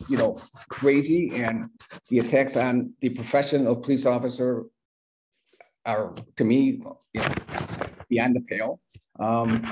you 0.08 0.18
know, 0.18 0.38
crazy, 0.70 1.32
and 1.36 1.70
the 2.10 2.20
attacks 2.20 2.56
on 2.56 2.94
the 3.02 3.10
profession 3.10 3.68
of 3.68 3.82
police 3.82 4.06
officer 4.06 4.64
are, 5.86 6.14
to 6.38 6.44
me, 6.46 6.82
you 7.14 7.22
know, 7.22 7.34
beyond 8.10 8.36
the 8.36 8.42
pale. 8.42 8.80
Um, 9.20 9.66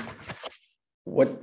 what? 1.04 1.42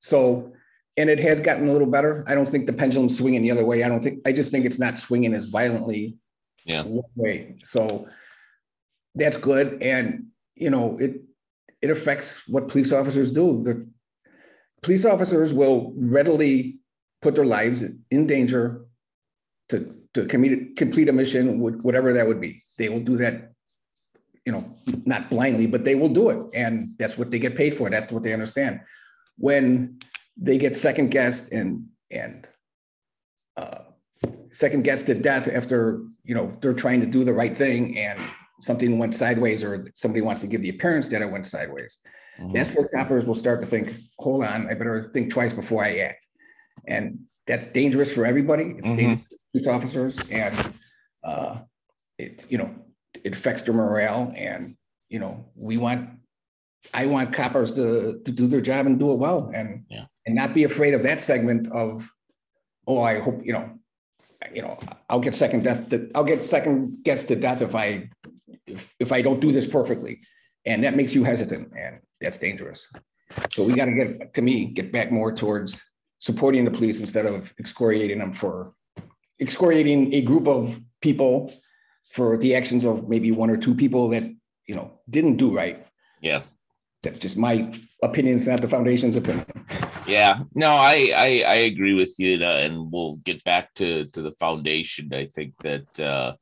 So, 0.00 0.52
and 0.96 1.10
it 1.10 1.20
has 1.20 1.40
gotten 1.40 1.68
a 1.68 1.72
little 1.72 1.86
better. 1.86 2.24
I 2.26 2.34
don't 2.34 2.48
think 2.48 2.66
the 2.66 2.72
pendulum's 2.72 3.16
swinging 3.16 3.42
the 3.42 3.50
other 3.50 3.64
way. 3.64 3.82
I 3.82 3.88
don't 3.88 4.02
think. 4.02 4.20
I 4.26 4.32
just 4.32 4.50
think 4.50 4.64
it's 4.64 4.78
not 4.78 4.98
swinging 4.98 5.34
as 5.34 5.46
violently. 5.46 6.16
Yeah. 6.64 6.82
One 6.82 7.04
way. 7.14 7.56
So 7.64 8.08
that's 9.14 9.36
good, 9.36 9.82
and 9.82 10.26
you 10.54 10.70
know 10.70 10.96
it 10.98 11.22
it 11.82 11.90
affects 11.90 12.42
what 12.46 12.68
police 12.68 12.92
officers 12.92 13.30
do. 13.30 13.62
The 13.62 13.90
police 14.82 15.04
officers 15.04 15.52
will 15.52 15.92
readily 15.96 16.78
put 17.22 17.34
their 17.34 17.44
lives 17.44 17.82
in 18.10 18.26
danger 18.26 18.86
to, 19.68 19.94
to 20.14 20.26
commit, 20.26 20.76
complete 20.76 21.08
a 21.08 21.12
mission, 21.12 21.60
whatever 21.60 22.12
that 22.12 22.26
would 22.26 22.40
be. 22.40 22.62
They 22.78 22.88
will 22.88 23.00
do 23.00 23.16
that, 23.18 23.52
you 24.44 24.52
know, 24.52 24.76
not 25.04 25.30
blindly, 25.30 25.66
but 25.66 25.84
they 25.84 25.94
will 25.94 26.08
do 26.08 26.30
it. 26.30 26.38
And 26.54 26.94
that's 26.98 27.18
what 27.18 27.30
they 27.30 27.38
get 27.38 27.56
paid 27.56 27.74
for. 27.74 27.90
That's 27.90 28.12
what 28.12 28.22
they 28.22 28.32
understand. 28.32 28.80
When 29.36 29.98
they 30.36 30.58
get 30.58 30.74
second 30.74 31.10
guessed 31.10 31.48
and, 31.52 31.86
and, 32.10 32.48
uh, 33.56 33.80
second 34.52 34.82
guessed 34.82 35.06
to 35.06 35.14
death 35.14 35.48
after, 35.48 36.02
you 36.24 36.34
know, 36.34 36.52
they're 36.60 36.72
trying 36.72 37.00
to 37.00 37.06
do 37.06 37.24
the 37.24 37.32
right 37.32 37.56
thing 37.56 37.98
and 37.98 38.18
something 38.60 38.98
went 38.98 39.14
sideways 39.14 39.62
or 39.62 39.90
somebody 39.94 40.22
wants 40.22 40.40
to 40.40 40.46
give 40.46 40.62
the 40.62 40.70
appearance 40.70 41.08
that 41.08 41.22
it 41.22 41.30
went 41.30 41.46
sideways. 41.46 41.98
Mm-hmm. 42.38 42.52
That's 42.52 42.70
where 42.72 42.88
coppers 42.88 43.26
will 43.26 43.34
start 43.34 43.60
to 43.60 43.66
think, 43.66 43.96
hold 44.18 44.44
on, 44.44 44.68
I 44.68 44.74
better 44.74 45.10
think 45.14 45.30
twice 45.30 45.52
before 45.52 45.84
I 45.84 45.96
act. 45.96 46.26
And 46.86 47.20
that's 47.46 47.68
dangerous 47.68 48.12
for 48.12 48.24
everybody. 48.24 48.74
It's 48.78 48.88
mm-hmm. 48.88 48.96
dangerous 48.96 49.26
for 49.28 49.36
police 49.52 49.66
officers 49.66 50.20
and 50.30 50.74
uh, 51.24 51.58
it, 52.18 52.46
you 52.48 52.58
know, 52.58 52.74
it 53.24 53.34
affects 53.34 53.62
their 53.62 53.74
morale. 53.74 54.32
And, 54.36 54.76
you 55.08 55.18
know, 55.18 55.46
we 55.54 55.76
want, 55.76 56.10
I 56.94 57.06
want 57.06 57.32
coppers 57.32 57.72
to, 57.72 58.20
to 58.24 58.32
do 58.32 58.46
their 58.46 58.60
job 58.60 58.86
and 58.86 58.98
do 58.98 59.12
it 59.12 59.18
well 59.18 59.50
and, 59.54 59.84
yeah. 59.90 60.06
and 60.26 60.34
not 60.34 60.54
be 60.54 60.64
afraid 60.64 60.94
of 60.94 61.02
that 61.02 61.20
segment 61.20 61.68
of, 61.72 62.08
oh, 62.86 63.02
I 63.02 63.18
hope, 63.18 63.44
you 63.44 63.52
know, 63.52 63.70
you 64.52 64.62
know, 64.62 64.78
I'll 65.08 65.20
get 65.20 65.34
second 65.34 65.64
death. 65.64 65.88
To, 65.90 66.10
I'll 66.14 66.24
get 66.24 66.42
second 66.42 67.04
guess 67.04 67.24
to 67.24 67.36
death 67.36 67.60
if 67.60 67.74
I 67.74 68.08
if, 68.66 68.94
if 68.98 69.12
I 69.12 69.22
don't 69.22 69.40
do 69.40 69.52
this 69.52 69.66
perfectly. 69.66 70.20
And 70.66 70.82
that 70.84 70.96
makes 70.96 71.14
you 71.14 71.24
hesitant 71.24 71.72
and 71.78 72.00
that's 72.20 72.38
dangerous. 72.38 72.86
So 73.52 73.64
we 73.64 73.74
got 73.74 73.86
to 73.86 73.92
get, 73.92 74.34
to 74.34 74.42
me, 74.42 74.66
get 74.66 74.92
back 74.92 75.12
more 75.12 75.32
towards 75.32 75.80
supporting 76.18 76.64
the 76.64 76.70
police 76.70 77.00
instead 77.00 77.26
of 77.26 77.52
excoriating 77.58 78.18
them 78.18 78.32
for 78.32 78.74
excoriating 79.40 80.12
a 80.14 80.20
group 80.20 80.46
of 80.46 80.80
people 81.00 81.52
for 82.10 82.36
the 82.36 82.54
actions 82.54 82.84
of 82.84 83.08
maybe 83.08 83.30
one 83.30 83.50
or 83.50 83.56
two 83.56 83.74
people 83.74 84.08
that, 84.10 84.24
you 84.66 84.74
know, 84.74 85.00
didn't 85.08 85.36
do 85.36 85.54
right. 85.54 85.86
Yeah. 86.20 86.42
That's 87.02 87.18
just 87.18 87.36
my 87.36 87.72
opinion. 88.02 88.36
It's 88.36 88.46
not 88.46 88.60
the 88.60 88.68
foundation's 88.68 89.16
opinion. 89.16 89.46
Yeah, 90.06 90.40
no, 90.54 90.68
I, 90.68 91.12
I, 91.16 91.44
I 91.46 91.54
agree 91.54 91.94
with 91.94 92.14
you, 92.18 92.44
and 92.44 92.90
we'll 92.92 93.16
get 93.24 93.42
back 93.44 93.72
to 93.74 94.06
to 94.06 94.22
the 94.22 94.32
foundation. 94.32 95.14
I 95.14 95.26
think 95.26 95.54
that 95.62 96.00
uh, 96.00 96.34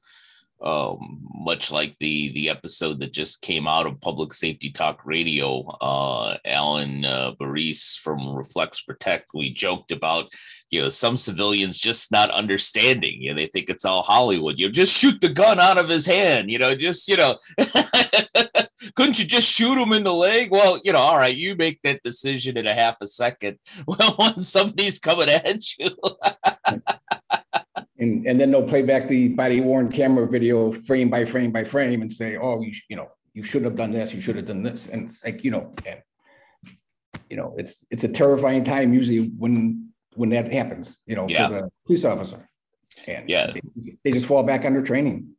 um, 0.61 1.21
much 1.35 1.71
like 1.71 1.97
the 1.99 2.33
the 2.33 2.50
episode 2.50 2.99
that 3.00 3.12
just 3.12 3.43
came 3.43 3.69
out 3.69 3.87
of 3.87 4.00
Public 4.00 4.35
Safety 4.35 4.71
Talk 4.71 5.00
Radio. 5.05 5.65
Uh, 5.81 6.37
Alan 6.45 7.05
uh, 7.05 7.33
Baris 7.38 7.97
from 7.97 8.35
Reflex 8.35 8.83
Protect, 8.83 9.27
we 9.35 9.53
joked 9.53 9.93
about, 9.93 10.27
you 10.71 10.81
know, 10.81 10.88
some 10.88 11.17
civilians 11.17 11.79
just 11.79 12.11
not 12.11 12.31
understanding. 12.31 13.23
You 13.23 13.31
know, 13.31 13.37
they 13.37 13.47
think 13.47 13.71
it's 13.71 13.85
all 13.85 14.03
Hollywood. 14.03 14.59
You 14.59 14.67
know, 14.67 14.73
just 14.73 14.97
shoot 14.97 15.21
the 15.21 15.29
gun 15.29 15.61
out 15.61 15.79
of 15.79 15.88
his 15.88 16.07
hand. 16.07 16.50
You 16.50 16.59
know, 16.59 16.75
just 16.75 17.09
you 17.09 17.17
know, 17.17 17.38
couldn't 18.95 19.19
you 19.19 19.25
just 19.25 19.49
shoot 19.49 19.81
him 19.81 19.93
in 19.93 20.05
the 20.05 20.12
leg? 20.12 20.50
Well, 20.50 20.81
you 20.85 20.93
know, 20.93 20.99
all 20.99 21.19
right, 21.19 21.37
you 21.37 21.55
make 21.55 21.81
that 21.83 22.03
decision 22.03 22.57
in 22.57 22.67
a 22.67 22.75
half 22.75 22.97
a 23.00 23.07
second. 23.07 23.59
Well, 23.87 24.15
when 24.19 24.43
somebody's 24.43 24.99
coming 24.99 25.29
at 25.29 25.79
you. 25.79 25.88
and 27.99 28.26
and 28.26 28.40
then 28.40 28.50
they'll 28.50 28.69
play 28.69 28.83
back 28.83 29.09
the 29.09 29.28
body 29.28 29.61
worn 29.61 29.90
camera 29.90 30.26
video 30.26 30.73
frame 30.73 31.11
by 31.11 31.25
frame 31.25 31.52
by 31.52 31.64
frame 31.64 32.02
and 32.02 32.12
say, 32.12 32.37
oh, 32.37 32.61
you 32.61 32.73
you 32.88 32.97
know 32.97 33.09
you 33.35 33.43
should 33.43 33.64
have 33.64 33.76
done 33.76 33.93
this, 33.93 34.14
you 34.14 34.21
should 34.21 34.37
have 34.37 34.47
done 34.47 34.62
this, 34.62 34.87
and 34.88 35.09
it's 35.09 35.25
like 35.25 35.45
you 35.45 35.50
know, 35.50 35.75
and, 35.87 36.00
you 37.31 37.37
know, 37.37 37.55
it's 37.57 37.87
it's 37.90 38.05
a 38.05 38.09
terrifying 38.09 38.64
time 38.64 38.95
usually 38.95 39.28
when 39.38 39.90
when 40.14 40.31
that 40.31 40.52
happens, 40.52 40.99
you 41.07 41.17
know, 41.17 41.28
yeah. 41.28 41.49
for 41.49 41.55
the 41.55 41.71
police 41.87 42.05
officer, 42.05 42.49
and 43.07 43.28
yeah, 43.28 43.52
they, 43.52 43.61
they 44.05 44.11
just 44.11 44.26
fall 44.26 44.43
back 44.43 44.64
under 44.64 44.83
training. 44.83 45.31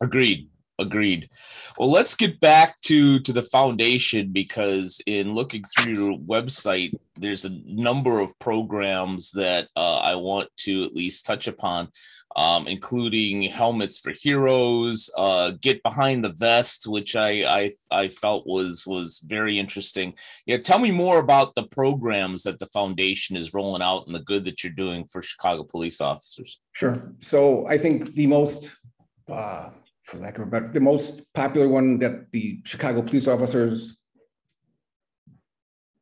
Agreed. 0.00 0.48
Agreed. 0.78 1.30
Well, 1.78 1.90
let's 1.90 2.14
get 2.14 2.38
back 2.40 2.78
to 2.82 3.18
to 3.20 3.32
the 3.32 3.42
foundation 3.42 4.30
because 4.30 5.00
in 5.06 5.32
looking 5.32 5.64
through 5.64 5.92
your 5.94 6.18
website, 6.18 6.92
there's 7.16 7.46
a 7.46 7.58
number 7.64 8.20
of 8.20 8.38
programs 8.40 9.32
that 9.32 9.68
uh, 9.74 10.00
I 10.00 10.16
want 10.16 10.50
to 10.58 10.82
at 10.82 10.94
least 10.94 11.24
touch 11.24 11.48
upon, 11.48 11.88
um, 12.36 12.68
including 12.68 13.44
helmets 13.44 13.98
for 13.98 14.12
heroes, 14.20 15.08
uh, 15.16 15.52
get 15.62 15.82
behind 15.82 16.22
the 16.22 16.34
vest, 16.34 16.86
which 16.86 17.16
I, 17.16 17.30
I 17.30 17.72
I 17.90 18.08
felt 18.08 18.46
was 18.46 18.86
was 18.86 19.24
very 19.26 19.58
interesting. 19.58 20.12
Yeah, 20.44 20.58
tell 20.58 20.78
me 20.78 20.90
more 20.90 21.20
about 21.20 21.54
the 21.54 21.68
programs 21.68 22.42
that 22.42 22.58
the 22.58 22.66
foundation 22.66 23.34
is 23.34 23.54
rolling 23.54 23.80
out 23.80 24.04
and 24.04 24.14
the 24.14 24.24
good 24.24 24.44
that 24.44 24.62
you're 24.62 24.74
doing 24.74 25.06
for 25.06 25.22
Chicago 25.22 25.64
police 25.64 26.02
officers. 26.02 26.60
Sure. 26.72 27.14
So 27.22 27.66
I 27.66 27.78
think 27.78 28.14
the 28.14 28.26
most 28.26 28.68
uh, 29.26 29.70
for 30.06 30.18
lack 30.18 30.38
of 30.38 30.44
a 30.44 30.46
better, 30.46 30.70
the 30.72 30.80
most 30.80 31.22
popular 31.34 31.68
one 31.68 31.98
that 31.98 32.30
the 32.32 32.60
Chicago 32.64 33.02
police 33.02 33.26
officers 33.26 33.96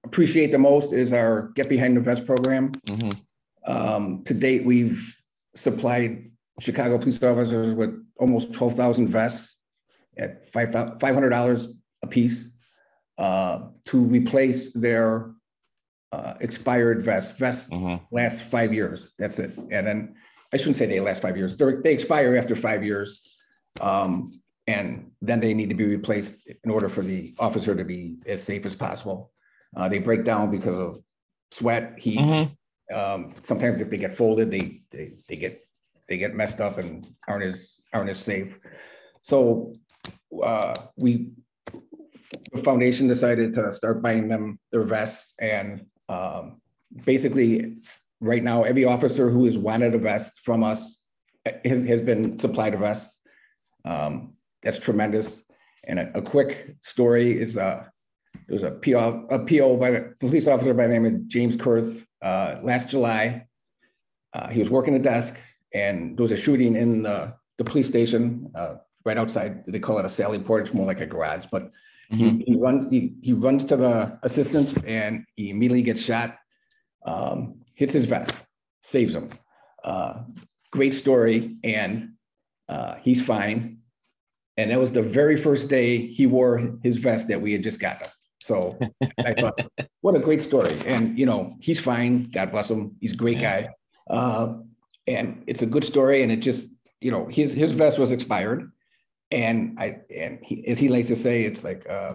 appreciate 0.04 0.52
the 0.52 0.58
most 0.58 0.92
is 0.92 1.12
our 1.12 1.50
Get 1.54 1.68
Behind 1.68 1.96
the 1.96 2.00
Vest 2.00 2.26
program. 2.26 2.68
Mm-hmm. 2.68 3.70
Um, 3.70 4.22
to 4.24 4.34
date, 4.34 4.64
we've 4.64 5.16
supplied 5.56 6.30
Chicago 6.60 6.98
police 6.98 7.22
officers 7.22 7.74
with 7.74 7.98
almost 8.18 8.52
12,000 8.52 9.08
vests 9.08 9.56
at 10.18 10.52
$500 10.52 11.66
a 12.02 12.06
piece 12.06 12.48
uh, 13.16 13.60
to 13.86 13.98
replace 13.98 14.72
their 14.74 15.30
uh, 16.12 16.34
expired 16.40 17.02
vests. 17.02 17.36
Vests 17.38 17.68
mm-hmm. 17.68 18.04
last 18.14 18.42
five 18.42 18.72
years. 18.72 19.12
That's 19.18 19.38
it. 19.38 19.56
And 19.70 19.86
then 19.86 20.14
I 20.52 20.58
shouldn't 20.58 20.76
say 20.76 20.86
they 20.86 21.00
last 21.00 21.22
five 21.22 21.36
years. 21.36 21.56
They're, 21.56 21.80
they 21.80 21.92
expire 21.92 22.36
after 22.36 22.54
five 22.54 22.84
years. 22.84 23.20
Um, 23.80 24.40
and 24.66 25.10
then 25.20 25.40
they 25.40 25.52
need 25.52 25.68
to 25.68 25.74
be 25.74 25.84
replaced 25.84 26.34
in 26.64 26.70
order 26.70 26.88
for 26.88 27.02
the 27.02 27.34
officer 27.38 27.74
to 27.74 27.84
be 27.84 28.16
as 28.26 28.42
safe 28.42 28.64
as 28.64 28.74
possible. 28.74 29.32
Uh, 29.76 29.88
they 29.88 29.98
break 29.98 30.24
down 30.24 30.50
because 30.50 30.78
of 30.78 31.02
sweat, 31.52 31.94
heat. 31.98 32.18
Mm-hmm. 32.18 32.96
Um, 32.96 33.34
sometimes 33.42 33.80
if 33.80 33.90
they 33.90 33.96
get 33.96 34.14
folded, 34.14 34.50
they, 34.50 34.82
they 34.90 35.14
they 35.28 35.36
get 35.36 35.62
they 36.08 36.18
get 36.18 36.34
messed 36.34 36.60
up 36.60 36.78
and 36.78 37.06
aren't 37.26 37.44
as 37.44 37.80
aren't 37.92 38.10
as 38.10 38.20
safe. 38.20 38.58
So 39.22 39.72
uh, 40.42 40.74
we 40.96 41.32
the 42.52 42.62
foundation 42.62 43.08
decided 43.08 43.54
to 43.54 43.72
start 43.72 44.02
buying 44.02 44.28
them 44.28 44.58
their 44.72 44.82
vests 44.82 45.34
and 45.38 45.86
um, 46.08 46.60
basically 47.04 47.76
right 48.20 48.42
now 48.42 48.64
every 48.64 48.84
officer 48.84 49.30
who 49.30 49.44
has 49.44 49.56
wanted 49.56 49.94
a 49.94 49.98
vest 49.98 50.32
from 50.42 50.62
us 50.62 51.00
has, 51.64 51.84
has 51.84 52.00
been 52.00 52.38
supplied 52.38 52.74
a 52.74 52.78
vest. 52.78 53.13
Um, 53.84 54.34
that's 54.62 54.78
tremendous. 54.78 55.42
And 55.86 55.98
a, 55.98 56.18
a, 56.18 56.22
quick 56.22 56.76
story 56.80 57.38
is 57.38 57.58
uh, 57.58 57.84
there 58.46 58.54
was 58.54 58.62
a 58.62 58.70
PO, 58.70 59.26
a 59.30 59.38
PO 59.40 59.76
by 59.76 59.90
the 59.90 60.14
police 60.20 60.48
officer 60.48 60.72
by 60.72 60.86
the 60.86 60.94
name 60.94 61.04
of 61.04 61.28
James 61.28 61.56
Kurth 61.56 62.06
uh, 62.22 62.56
last 62.62 62.88
July. 62.88 63.46
Uh, 64.32 64.48
he 64.48 64.60
was 64.60 64.70
working 64.70 64.94
the 64.94 64.98
desk 64.98 65.36
and 65.74 66.16
there 66.16 66.22
was 66.22 66.32
a 66.32 66.36
shooting 66.36 66.76
in 66.76 67.02
the, 67.02 67.34
the 67.58 67.64
police 67.64 67.86
station 67.86 68.50
uh, 68.54 68.76
right 69.04 69.18
outside. 69.18 69.64
They 69.66 69.78
call 69.78 69.98
it 69.98 70.04
a 70.04 70.10
sally 70.10 70.38
port. 70.38 70.66
It's 70.66 70.74
more 70.74 70.86
like 70.86 71.00
a 71.00 71.06
garage, 71.06 71.46
but 71.52 71.70
mm-hmm. 72.10 72.38
he, 72.38 72.44
he, 72.46 72.56
runs 72.56 72.86
he, 72.90 73.14
he 73.20 73.32
runs 73.32 73.64
to 73.66 73.76
the 73.76 74.18
assistance 74.22 74.76
and 74.78 75.24
he 75.36 75.50
immediately 75.50 75.82
gets 75.82 76.00
shot. 76.00 76.38
Um, 77.04 77.56
hits 77.74 77.92
his 77.92 78.06
vest, 78.06 78.34
saves 78.80 79.14
him. 79.14 79.28
Uh, 79.82 80.22
great 80.70 80.94
story, 80.94 81.56
and 81.62 82.13
uh, 82.68 82.94
he's 83.02 83.24
fine. 83.24 83.78
And 84.56 84.70
that 84.70 84.78
was 84.78 84.92
the 84.92 85.02
very 85.02 85.36
first 85.36 85.68
day 85.68 86.06
he 86.06 86.26
wore 86.26 86.78
his 86.82 86.96
vest 86.96 87.28
that 87.28 87.40
we 87.40 87.52
had 87.52 87.62
just 87.62 87.80
gotten. 87.80 88.08
So 88.44 88.70
I 89.24 89.34
thought, 89.34 89.58
what 90.00 90.14
a 90.14 90.20
great 90.20 90.42
story. 90.42 90.78
And, 90.86 91.18
you 91.18 91.26
know, 91.26 91.56
he's 91.60 91.80
fine. 91.80 92.30
God 92.30 92.52
bless 92.52 92.70
him. 92.70 92.96
He's 93.00 93.12
a 93.12 93.16
great 93.16 93.40
guy. 93.40 93.70
Uh, 94.08 94.58
and 95.06 95.42
it's 95.46 95.62
a 95.62 95.66
good 95.66 95.84
story. 95.84 96.22
And 96.22 96.30
it 96.30 96.36
just, 96.36 96.68
you 97.00 97.10
know, 97.10 97.26
his, 97.26 97.52
his 97.52 97.72
vest 97.72 97.98
was 97.98 98.12
expired. 98.12 98.70
And 99.30 99.76
I, 99.80 99.96
and 100.14 100.38
he, 100.42 100.66
as 100.68 100.78
he 100.78 100.88
likes 100.88 101.08
to 101.08 101.16
say, 101.16 101.44
it's 101.44 101.64
like, 101.64 101.88
uh, 101.88 102.14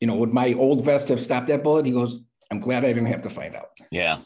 you 0.00 0.06
know, 0.06 0.16
would 0.16 0.32
my 0.32 0.54
old 0.54 0.84
vest 0.84 1.08
have 1.08 1.20
stopped 1.20 1.46
that 1.48 1.62
bullet? 1.62 1.86
He 1.86 1.92
goes, 1.92 2.20
I'm 2.50 2.60
glad 2.60 2.84
I 2.84 2.88
didn't 2.88 3.06
have 3.06 3.22
to 3.22 3.30
find 3.30 3.54
out. 3.54 3.70
Yeah. 3.90 4.22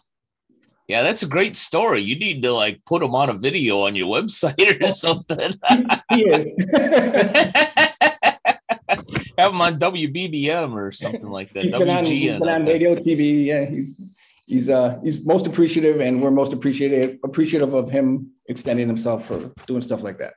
Yeah, 0.91 1.05
that's 1.05 1.23
a 1.23 1.29
great 1.29 1.57
story. 1.57 2.03
You 2.03 2.19
need 2.19 2.43
to 2.43 2.53
like 2.53 2.85
put 2.85 3.01
him 3.01 3.15
on 3.15 3.31
a 3.31 3.35
video 3.35 3.83
on 3.83 3.95
your 3.95 4.09
website 4.09 4.83
or 4.83 4.89
something. 4.89 5.55
he 6.11 6.25
is. 6.25 6.47
Have 9.39 9.53
him 9.53 9.61
on 9.61 9.79
WBBM 9.79 10.75
or 10.75 10.91
something 10.91 11.31
like 11.31 11.53
that. 11.53 11.67
He's 11.67 11.73
been 11.73 11.89
on, 11.89 12.05
he's 12.05 12.41
been 12.41 12.49
on 12.49 12.65
radio, 12.65 12.97
TV. 12.97 13.45
Yeah, 13.45 13.67
he's 13.67 14.01
he's 14.47 14.69
uh 14.69 14.99
he's 15.05 15.25
most 15.25 15.47
appreciative, 15.47 16.01
and 16.01 16.21
we're 16.21 16.33
most 16.33 16.53
appreciative 16.53 17.21
appreciative 17.23 17.73
of 17.73 17.89
him 17.89 18.33
extending 18.47 18.89
himself 18.89 19.29
for 19.29 19.53
doing 19.69 19.83
stuff 19.83 20.03
like 20.03 20.19
that. 20.19 20.35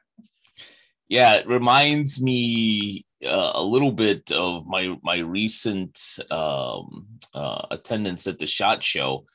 Yeah, 1.07 1.33
it 1.33 1.48
reminds 1.48 2.22
me 2.22 3.07
uh, 3.25 3.53
a 3.55 3.63
little 3.63 3.91
bit 3.91 4.31
of 4.31 4.67
my 4.67 4.95
my 5.01 5.17
recent 5.17 6.19
um, 6.29 7.07
uh, 7.33 7.65
attendance 7.72 8.27
at 8.27 8.38
the 8.38 8.45
Shot 8.45 8.83
Show 8.83 9.25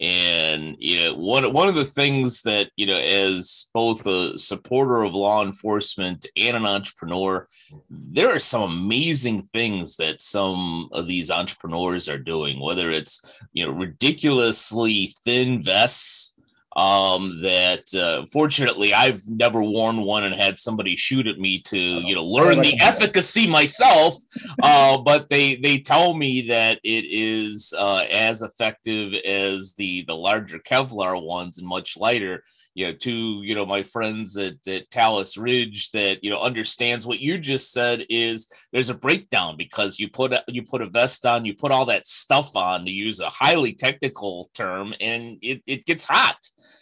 and 0.00 0.76
you 0.78 0.96
know 0.96 1.14
one 1.14 1.50
one 1.54 1.68
of 1.68 1.74
the 1.74 1.84
things 1.84 2.42
that 2.42 2.70
you 2.76 2.84
know 2.84 2.98
as 2.98 3.70
both 3.72 4.06
a 4.06 4.38
supporter 4.38 5.02
of 5.02 5.14
law 5.14 5.42
enforcement 5.42 6.26
and 6.36 6.54
an 6.54 6.66
entrepreneur 6.66 7.48
there 7.88 8.30
are 8.30 8.38
some 8.38 8.62
amazing 8.62 9.42
things 9.54 9.96
that 9.96 10.20
some 10.20 10.90
of 10.92 11.06
these 11.06 11.30
entrepreneurs 11.30 12.10
are 12.10 12.18
doing 12.18 12.60
whether 12.60 12.90
it's 12.90 13.38
you 13.54 13.64
know 13.64 13.72
ridiculously 13.72 15.14
thin 15.24 15.62
vests 15.62 16.34
um, 16.76 17.40
that 17.40 17.92
uh, 17.94 18.26
fortunately 18.26 18.92
I've 18.92 19.22
never 19.28 19.62
worn 19.62 20.02
one 20.02 20.24
and 20.24 20.34
had 20.34 20.58
somebody 20.58 20.94
shoot 20.94 21.26
at 21.26 21.38
me 21.38 21.60
to 21.62 21.78
you 21.78 22.14
know 22.14 22.24
learn 22.24 22.60
the 22.60 22.78
efficacy 22.80 23.48
myself. 23.48 24.14
Uh, 24.62 24.98
but 24.98 25.28
they 25.30 25.56
they 25.56 25.78
tell 25.78 26.12
me 26.14 26.48
that 26.48 26.78
it 26.84 27.06
is 27.08 27.72
uh, 27.78 28.04
as 28.12 28.42
effective 28.42 29.14
as 29.26 29.72
the 29.74 30.04
the 30.06 30.14
larger 30.14 30.58
Kevlar 30.58 31.20
ones 31.20 31.58
and 31.58 31.66
much 31.66 31.96
lighter. 31.96 32.44
You 32.74 32.88
know, 32.88 32.92
to 32.92 33.42
you 33.42 33.54
know 33.54 33.64
my 33.64 33.82
friends 33.82 34.36
at, 34.36 34.56
at 34.68 34.90
Talus 34.90 35.38
Ridge 35.38 35.90
that 35.92 36.22
you 36.22 36.28
know 36.28 36.40
understands 36.40 37.06
what 37.06 37.20
you 37.20 37.38
just 37.38 37.72
said 37.72 38.04
is 38.10 38.52
there's 38.70 38.90
a 38.90 38.94
breakdown 38.94 39.56
because 39.56 39.98
you 39.98 40.10
put 40.10 40.34
a, 40.34 40.44
you 40.46 40.62
put 40.62 40.82
a 40.82 40.90
vest 40.90 41.24
on, 41.24 41.46
you 41.46 41.54
put 41.54 41.72
all 41.72 41.86
that 41.86 42.06
stuff 42.06 42.54
on 42.54 42.84
to 42.84 42.90
use 42.90 43.18
a 43.18 43.30
highly 43.30 43.72
technical 43.72 44.50
term, 44.52 44.92
and 45.00 45.38
it, 45.40 45.62
it 45.66 45.86
gets 45.86 46.04
hot 46.04 46.36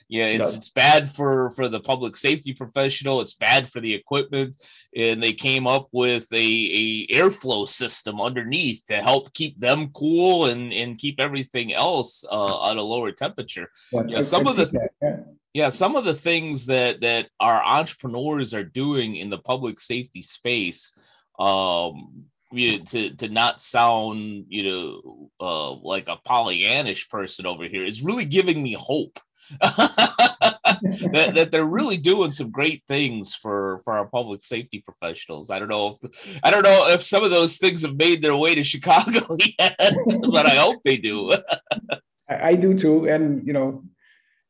yeah, 0.09 0.27
it's 0.27 0.53
no. 0.53 0.59
it's 0.59 0.69
bad 0.69 1.11
for 1.11 1.51
for 1.51 1.69
the 1.69 1.81
public 1.81 2.17
safety 2.17 2.53
professional. 2.53 3.21
It's 3.21 3.35
bad 3.35 3.69
for 3.69 3.81
the 3.81 3.95
equipment, 3.95 4.57
and 4.95 5.23
they 5.23 5.33
came 5.33 5.67
up 5.67 5.88
with 5.93 6.27
a, 6.33 6.37
a 6.37 7.07
airflow 7.09 7.67
system 7.69 8.21
underneath 8.21 8.85
to 8.87 9.01
help 9.01 9.33
keep 9.33 9.59
them 9.59 9.90
cool 9.90 10.47
and 10.47 10.73
and 10.73 10.99
keep 10.99 11.21
everything 11.21 11.73
else 11.73 12.25
uh, 12.31 12.71
at 12.71 12.77
a 12.77 12.83
lower 12.83 13.12
temperature. 13.12 13.71
Yeah, 14.07 14.21
some 14.21 14.47
I, 14.47 14.51
of 14.51 14.57
the 14.57 14.64
that, 14.67 14.90
yeah. 15.03 15.17
yeah, 15.55 15.69
some 15.69 15.97
of 15.97 16.05
the 16.05 16.14
things 16.14 16.67
that 16.67 17.01
that 17.01 17.29
our 17.40 17.62
entrepreneurs 17.64 18.55
are 18.55 18.64
doing 18.64 19.17
in 19.17 19.31
the 19.31 19.38
public 19.38 19.81
safety 19.81 20.23
space 20.23 20.99
um 21.40 22.27
you 22.55 22.79
know, 22.79 22.85
to 22.85 23.11
to 23.17 23.29
not 23.29 23.61
sound 23.61 24.45
you 24.49 24.62
know 24.62 25.31
uh, 25.40 25.73
like 25.73 26.09
a 26.09 26.19
Pollyannish 26.27 27.09
person 27.11 27.47
over 27.47 27.64
here 27.64 27.85
is 27.85 28.05
really 28.05 28.25
giving 28.25 28.62
me 28.62 28.75
hope 28.75 29.19
that, 29.61 31.33
that 31.35 31.50
they're 31.50 31.64
really 31.64 31.96
doing 31.96 32.30
some 32.30 32.50
great 32.50 32.83
things 32.87 33.35
for 33.35 33.78
for 33.85 33.94
our 33.96 34.07
public 34.07 34.42
safety 34.42 34.83
professionals. 34.85 35.50
I 35.50 35.59
don't 35.59 35.68
know 35.68 35.96
if 36.02 36.38
I 36.42 36.50
don't 36.50 36.62
know 36.62 36.88
if 36.88 37.02
some 37.02 37.24
of 37.24 37.30
those 37.30 37.59
things 37.59 37.83
have 37.83 37.96
made 37.96 38.22
their 38.22 38.37
way 38.37 38.54
to 38.54 38.62
Chicago 38.62 39.37
yet, 39.59 39.76
but 39.78 40.46
I 40.46 40.57
hope 40.57 40.83
they 40.83 40.96
do. 40.96 41.33
I 42.28 42.54
do 42.54 42.78
too, 42.78 43.09
and 43.09 43.46
you 43.46 43.52
know, 43.52 43.85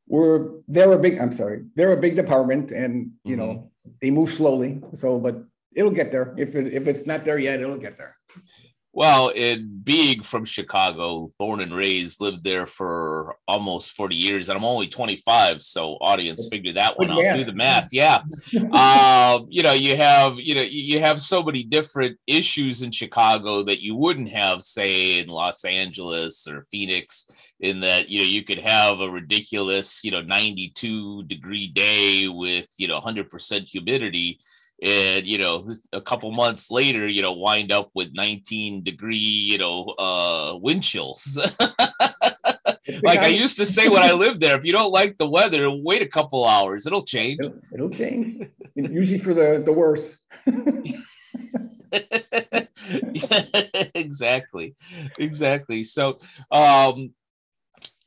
we're 0.07 0.61
they're 0.69 0.93
a 0.93 0.99
big. 0.99 1.19
I'm 1.19 1.33
sorry, 1.33 1.65
they're 1.75 1.93
a 1.93 2.01
big 2.01 2.17
department, 2.17 2.71
and 2.71 3.13
you 3.25 3.37
mm-hmm. 3.37 3.47
know 3.47 3.71
they 4.01 4.11
move 4.11 4.33
slowly. 4.33 4.81
So, 4.95 5.19
but 5.19 5.45
it'll 5.75 5.91
get 5.91 6.13
there. 6.13 6.35
If 6.39 6.55
it, 6.55 6.73
if 6.73 6.87
it's 6.87 7.07
not 7.07 7.25
there 7.25 7.39
yet, 7.39 7.61
it'll 7.61 7.79
get 7.79 7.99
there. 7.99 8.17
Well, 8.97 9.31
in 9.31 9.81
being 9.83 10.23
from 10.23 10.45
Chicago, 10.45 11.33
born 11.37 11.61
and 11.61 11.75
raised, 11.75 12.21
lived 12.21 12.45
there 12.45 12.65
for 12.65 13.35
almost 13.49 13.97
40 13.97 14.15
years, 14.15 14.49
and 14.49 14.57
I'm 14.57 14.65
only 14.65 14.87
25. 14.87 15.63
So, 15.63 15.95
audience, 15.95 16.47
figure 16.49 16.73
that 16.75 16.97
one 16.97 17.11
out. 17.11 17.37
Do 17.37 17.45
the 17.45 17.53
math. 17.53 17.89
Yeah. 17.91 18.19
um, 18.73 19.49
you 19.51 19.65
know, 19.65 19.73
you 19.73 19.97
have, 19.97 20.39
you 20.39 20.55
know, 20.55 20.63
you 20.63 21.01
have 21.01 21.21
so 21.21 21.43
many 21.43 21.65
different 21.65 22.17
issues 22.29 22.83
in 22.83 22.93
Chicago 22.93 23.65
that 23.65 23.83
you 23.83 23.97
wouldn't 23.97 24.31
have, 24.31 24.63
say, 24.63 25.19
in 25.19 25.27
Los 25.27 25.65
Angeles 25.65 26.47
or 26.47 26.63
Phoenix, 26.71 27.29
in 27.59 27.81
that, 27.81 28.09
you 28.09 28.21
know, 28.21 28.25
you 28.25 28.45
could 28.45 28.61
have 28.61 29.01
a 29.01 29.11
ridiculous, 29.11 30.05
you 30.05 30.13
know, 30.13 30.23
92 30.23 31.25
degree 31.25 31.67
day 31.67 32.29
with, 32.29 32.69
you 32.77 32.87
know, 32.87 33.01
100% 33.01 33.65
humidity 33.65 34.39
and 34.83 35.27
you 35.27 35.39
know 35.39 35.65
a 35.93 36.01
couple 36.01 36.31
months 36.33 36.71
later 36.71 37.09
you 37.09 37.23
know 37.23 37.33
wind 37.33 37.73
up 37.73 37.91
with 37.95 38.09
19 38.13 38.83
degree 38.83 39.17
you 39.17 39.59
know 39.59 39.85
uh 39.99 40.57
wind 40.61 40.83
chills. 40.83 41.39
Like 43.03 43.21
i 43.21 43.29
used 43.29 43.57
to 43.59 43.67
say 43.67 43.89
when 43.89 44.03
i 44.03 44.13
lived 44.13 44.41
there 44.41 44.59
if 44.59 44.65
you 44.65 44.73
don't 44.73 44.93
like 44.93 45.17
the 45.17 45.29
weather 45.29 45.71
wait 45.71 46.03
a 46.03 46.07
couple 46.07 46.47
hours 46.47 46.87
it'll 46.87 47.05
change. 47.05 47.39
It'll, 47.41 47.61
it'll 47.73 47.91
change. 47.91 48.51
Usually 48.75 49.19
for 49.19 49.33
the 49.33 49.63
the 49.65 49.73
worse. 49.73 50.17
Exactly. 53.95 54.75
Exactly. 55.19 55.85
So 55.85 56.19
um 56.51 57.15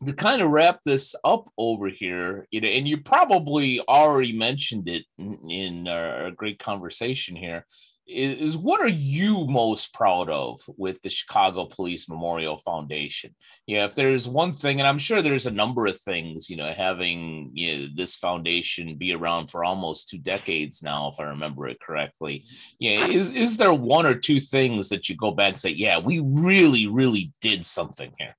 to 0.06 0.14
kind 0.14 0.42
of 0.42 0.52
wrap 0.52 0.80
this 0.86 1.16
up 1.24 1.50
over 1.58 1.88
here, 1.88 2.48
you 2.52 2.62
know, 2.62 2.68
and 2.68 2.88
you 2.88 2.98
probably 2.98 3.82
already 3.82 4.32
mentioned 4.32 4.88
it 4.88 5.06
in, 5.18 5.50
in 5.50 5.88
uh, 5.88 6.20
our 6.24 6.32
great 6.32 6.60
conversation 6.60 7.36
here, 7.36 7.66
is 8.08 8.56
what 8.56 8.80
are 8.80 8.88
you 8.88 9.46
most 9.48 9.94
proud 9.94 10.30
of 10.30 10.60
with 10.78 11.02
the 11.02 11.10
Chicago 11.10 11.66
Police 11.66 12.08
Memorial 12.08 12.58
Foundation? 12.58 13.36
Yeah, 13.66 13.84
if 13.84 13.96
there's 13.96 14.30
one 14.30 14.54
thing, 14.54 14.80
and 14.80 14.88
I'm 14.88 14.98
sure 14.98 15.22
there's 15.22 15.46
a 15.46 15.52
number 15.52 15.86
of 15.88 16.00
things, 16.00 16.50
you 16.50 16.56
know, 16.56 16.74
having 16.76 17.52
you 17.54 17.78
know, 17.78 17.88
this 17.96 18.16
foundation 18.16 18.98
be 18.98 19.14
around 19.14 19.50
for 19.50 19.66
almost 19.66 20.08
two 20.08 20.20
decades 20.20 20.82
now, 20.82 21.10
if 21.10 21.20
I 21.20 21.24
remember 21.24 21.68
it 21.68 21.82
correctly. 21.82 22.46
Yeah, 22.80 23.08
is 23.08 23.32
is 23.32 23.58
there 23.58 23.74
one 23.74 24.06
or 24.06 24.16
two 24.16 24.40
things 24.40 24.90
that 24.90 25.10
you 25.10 25.18
go 25.18 25.32
back 25.32 25.50
and 25.50 25.60
say, 25.60 25.72
yeah, 25.72 26.00
we 26.00 26.20
really, 26.20 26.88
really 26.88 27.34
did 27.42 27.66
something 27.66 28.14
here? 28.18 28.36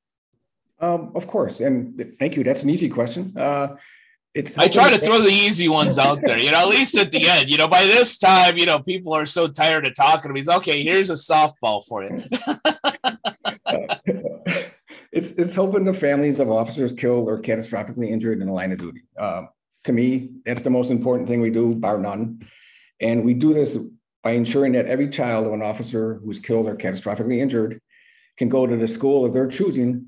Um, 0.80 1.12
of 1.14 1.26
course, 1.26 1.60
and 1.60 2.14
thank 2.18 2.36
you. 2.36 2.44
That's 2.44 2.62
an 2.62 2.70
easy 2.70 2.88
question. 2.88 3.34
Uh, 3.36 3.74
it's 4.34 4.56
I 4.56 4.68
try 4.68 4.90
to 4.90 4.98
throw 4.98 5.20
the 5.20 5.32
easy 5.32 5.68
ones 5.68 5.98
out 5.98 6.20
there, 6.22 6.38
you 6.38 6.52
know, 6.52 6.58
at 6.58 6.68
least 6.68 6.96
at 6.96 7.10
the 7.10 7.28
end. 7.28 7.50
You 7.50 7.56
know, 7.56 7.66
by 7.66 7.84
this 7.84 8.18
time, 8.18 8.56
you 8.56 8.66
know, 8.66 8.78
people 8.78 9.12
are 9.12 9.26
so 9.26 9.48
tired 9.48 9.86
of 9.86 9.94
talking 9.94 10.28
to 10.28 10.32
me. 10.32 10.40
He's 10.40 10.48
okay. 10.48 10.82
Here's 10.82 11.10
a 11.10 11.14
softball 11.14 11.84
for 11.84 12.04
you. 12.04 12.18
it's 15.12 15.32
it's 15.32 15.54
helping 15.54 15.84
the 15.84 15.92
families 15.92 16.38
of 16.38 16.50
officers 16.50 16.92
killed 16.92 17.26
or 17.26 17.40
catastrophically 17.40 18.10
injured 18.10 18.40
in 18.40 18.46
the 18.46 18.52
line 18.52 18.70
of 18.70 18.78
duty. 18.78 19.02
Uh, 19.18 19.46
to 19.84 19.92
me, 19.92 20.30
that's 20.44 20.62
the 20.62 20.70
most 20.70 20.90
important 20.90 21.28
thing 21.28 21.40
we 21.40 21.50
do, 21.50 21.74
bar 21.74 21.98
none. 21.98 22.46
And 23.00 23.24
we 23.24 23.34
do 23.34 23.54
this 23.54 23.76
by 24.22 24.32
ensuring 24.32 24.72
that 24.72 24.86
every 24.86 25.08
child 25.08 25.46
of 25.46 25.52
an 25.52 25.62
officer 25.62 26.20
who's 26.24 26.38
killed 26.38 26.68
or 26.68 26.76
catastrophically 26.76 27.38
injured 27.38 27.80
can 28.36 28.48
go 28.48 28.66
to 28.66 28.76
the 28.76 28.88
school 28.88 29.24
of 29.24 29.32
their 29.32 29.48
choosing 29.48 30.06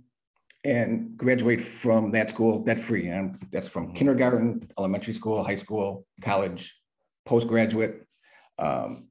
and 0.65 1.17
graduate 1.17 1.63
from 1.63 2.11
that 2.13 2.31
school 2.31 2.63
debt 2.63 2.79
free. 2.79 3.09
And 3.09 3.39
that's 3.51 3.69
from 3.69 3.93
kindergarten, 3.95 4.71
elementary 4.79 5.15
school, 5.15 5.43
high 5.43 5.57
school, 5.57 6.07
college, 6.23 6.77
postgraduate. 7.25 8.07
Um, 8.59 9.09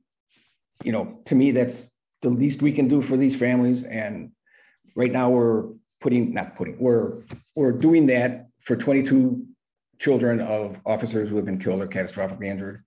you 0.84 0.92
know, 0.92 1.20
to 1.26 1.36
me, 1.36 1.52
that's 1.52 1.90
the 2.22 2.30
least 2.30 2.62
we 2.62 2.72
can 2.72 2.88
do 2.88 3.02
for 3.02 3.18
these 3.18 3.36
families. 3.36 3.84
And 3.84 4.32
right 4.96 5.12
now 5.12 5.30
we're 5.30 5.70
putting, 6.02 6.34
not 6.34 6.56
putting, 6.56 6.78
we're, 6.80 7.24
we're 7.56 7.72
doing 7.72 8.06
that 8.08 8.48
for 8.62 8.76
22 8.76 9.46
children 9.98 10.40
of 10.40 10.78
officers 10.86 11.30
who 11.30 11.36
have 11.36 11.46
been 11.46 11.60
killed 11.60 11.82
or 11.82 11.88
catastrophically 11.88 12.46
injured. 12.46 12.84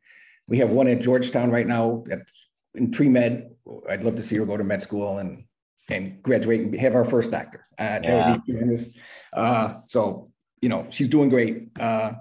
We 0.46 0.58
have 0.58 0.70
one 0.70 0.88
at 0.88 1.00
Georgetown 1.00 1.50
right 1.50 1.66
now 1.66 2.04
that's 2.06 2.30
in 2.74 2.90
pre-med. 2.90 3.50
I'd 3.88 4.04
love 4.04 4.16
to 4.16 4.22
see 4.22 4.36
her 4.36 4.46
go 4.46 4.56
to 4.56 4.64
med 4.64 4.82
school 4.82 5.18
and, 5.18 5.44
and 5.90 6.22
graduate 6.22 6.60
and 6.60 6.74
have 6.78 6.94
our 6.94 7.04
first 7.04 7.30
doctor. 7.30 7.62
Uh, 7.78 7.98
that 8.00 8.30
would 8.30 8.44
be 8.44 8.52
tremendous. 8.52 8.88
Uh, 9.32 9.74
so, 9.88 10.30
you 10.60 10.68
know, 10.68 10.86
she's 10.90 11.08
doing 11.08 11.28
great. 11.28 11.68
Uh, 11.78 12.12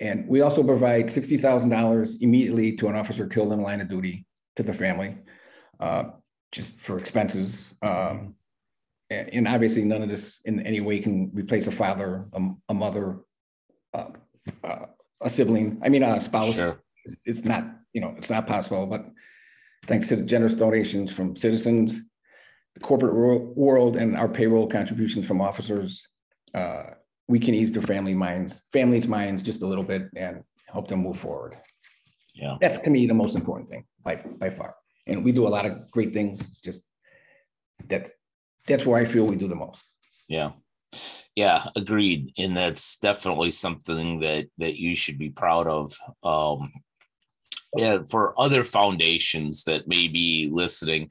and 0.00 0.26
we 0.26 0.40
also 0.40 0.62
provide 0.62 1.06
$60,000 1.06 2.16
immediately 2.20 2.76
to 2.76 2.88
an 2.88 2.96
officer 2.96 3.26
killed 3.26 3.52
in 3.52 3.60
line 3.60 3.80
of 3.80 3.88
duty 3.88 4.24
to 4.56 4.62
the 4.62 4.72
family, 4.72 5.18
uh, 5.78 6.04
just 6.52 6.72
for 6.80 6.98
expenses. 6.98 7.74
Um, 7.82 8.34
and, 9.10 9.28
and 9.32 9.48
obviously 9.48 9.84
none 9.84 10.02
of 10.02 10.08
this 10.08 10.40
in 10.46 10.64
any 10.66 10.80
way 10.80 11.00
can 11.00 11.30
replace 11.34 11.66
a 11.66 11.72
father, 11.72 12.26
a, 12.32 12.40
a 12.70 12.74
mother, 12.74 13.18
uh, 13.92 14.08
uh, 14.64 14.86
a 15.20 15.28
sibling, 15.28 15.80
I 15.84 15.90
mean, 15.90 16.02
a 16.02 16.20
spouse. 16.20 16.54
Sure. 16.54 16.80
It's, 17.04 17.16
it's 17.26 17.44
not, 17.44 17.66
you 17.92 18.00
know, 18.00 18.14
it's 18.16 18.30
not 18.30 18.46
possible, 18.46 18.86
but 18.86 19.04
thanks 19.86 20.08
to 20.08 20.16
the 20.16 20.22
generous 20.22 20.54
donations 20.54 21.12
from 21.12 21.36
citizens, 21.36 21.94
the 21.94 22.02
corporate 22.82 23.14
wor- 23.14 23.38
world, 23.54 23.96
and 23.96 24.16
our 24.16 24.28
payroll 24.28 24.66
contributions 24.66 25.26
from 25.26 25.40
officers, 25.40 26.06
uh, 26.54 26.84
we 27.28 27.38
can 27.38 27.54
ease 27.54 27.72
their 27.72 27.82
family 27.82 28.14
minds, 28.14 28.62
families' 28.72 29.06
minds 29.06 29.42
just 29.42 29.62
a 29.62 29.66
little 29.66 29.84
bit 29.84 30.02
and 30.16 30.42
help 30.66 30.88
them 30.88 31.00
move 31.00 31.18
forward. 31.18 31.56
Yeah. 32.34 32.56
That's 32.60 32.78
to 32.78 32.90
me 32.90 33.06
the 33.06 33.14
most 33.14 33.36
important 33.36 33.68
thing 33.68 33.84
by, 34.04 34.16
by 34.16 34.50
far. 34.50 34.74
And 35.06 35.24
we 35.24 35.32
do 35.32 35.46
a 35.46 35.48
lot 35.48 35.66
of 35.66 35.90
great 35.90 36.12
things. 36.12 36.40
It's 36.40 36.60
just 36.60 36.86
that, 37.88 38.10
that's 38.66 38.86
where 38.86 39.00
I 39.00 39.04
feel 39.04 39.26
we 39.26 39.36
do 39.36 39.48
the 39.48 39.54
most. 39.54 39.82
Yeah. 40.28 40.52
Yeah, 41.36 41.66
agreed. 41.76 42.32
And 42.38 42.56
that's 42.56 42.98
definitely 42.98 43.52
something 43.52 44.20
that 44.20 44.48
that 44.58 44.74
you 44.76 44.96
should 44.96 45.18
be 45.18 45.30
proud 45.30 45.66
of. 45.68 45.96
Um 46.22 46.72
yeah, 47.76 47.98
for 48.08 48.38
other 48.38 48.64
foundations 48.64 49.62
that 49.64 49.86
may 49.86 50.08
be 50.08 50.48
listening, 50.50 51.08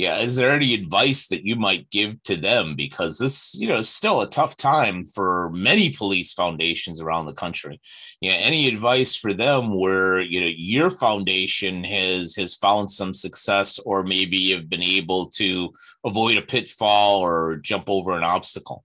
yeah, 0.00 0.16
is 0.20 0.34
there 0.34 0.54
any 0.54 0.72
advice 0.72 1.28
that 1.28 1.44
you 1.44 1.56
might 1.56 1.90
give 1.90 2.22
to 2.22 2.34
them? 2.34 2.74
Because 2.74 3.18
this, 3.18 3.54
you 3.60 3.68
know, 3.68 3.76
is 3.76 3.90
still 3.90 4.22
a 4.22 4.30
tough 4.30 4.56
time 4.56 5.04
for 5.04 5.50
many 5.50 5.90
police 5.90 6.32
foundations 6.32 7.02
around 7.02 7.26
the 7.26 7.34
country. 7.34 7.78
Yeah, 8.22 8.32
any 8.32 8.66
advice 8.66 9.14
for 9.14 9.34
them 9.34 9.78
where 9.78 10.18
you 10.18 10.40
know 10.40 10.50
your 10.56 10.88
foundation 10.88 11.84
has 11.84 12.34
has 12.36 12.54
found 12.54 12.90
some 12.90 13.12
success, 13.12 13.78
or 13.80 14.02
maybe 14.02 14.38
you've 14.38 14.70
been 14.70 14.82
able 14.82 15.26
to 15.32 15.70
avoid 16.02 16.38
a 16.38 16.42
pitfall 16.42 17.20
or 17.20 17.56
jump 17.56 17.90
over 17.90 18.16
an 18.16 18.24
obstacle? 18.24 18.84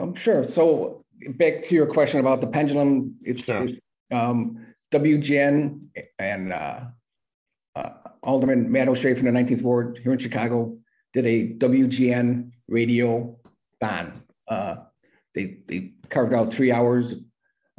Um, 0.00 0.14
sure. 0.14 0.48
So 0.48 1.04
back 1.36 1.62
to 1.64 1.74
your 1.74 1.86
question 1.86 2.20
about 2.20 2.40
the 2.40 2.46
pendulum, 2.46 3.16
it's, 3.22 3.44
Sure. 3.44 3.64
it's, 3.64 3.78
um, 4.10 4.64
WGN 4.92 5.80
and, 6.18 6.52
uh, 6.54 6.80
uh, 7.76 7.90
Alderman 8.22 8.70
Matt 8.70 8.88
O'Shea 8.88 9.14
from 9.14 9.26
the 9.26 9.32
nineteenth 9.32 9.62
ward 9.62 9.98
here 10.02 10.12
in 10.12 10.18
Chicago 10.18 10.76
did 11.12 11.26
a 11.26 11.54
WGN 11.54 12.50
radio 12.68 13.36
bond. 13.80 14.20
Uh, 14.48 14.76
they, 15.34 15.58
they 15.66 15.92
carved 16.08 16.34
out 16.34 16.52
three 16.52 16.72
hours 16.72 17.14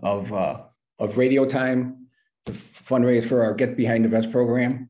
of, 0.04 0.32
uh, 0.32 0.62
of 1.00 1.18
radio 1.18 1.46
time 1.46 2.08
to 2.46 2.54
fundraise 2.54 3.28
for 3.28 3.44
our 3.44 3.54
Get 3.54 3.76
Behind 3.76 4.06
the 4.06 4.10
Vest 4.10 4.32
program. 4.32 4.90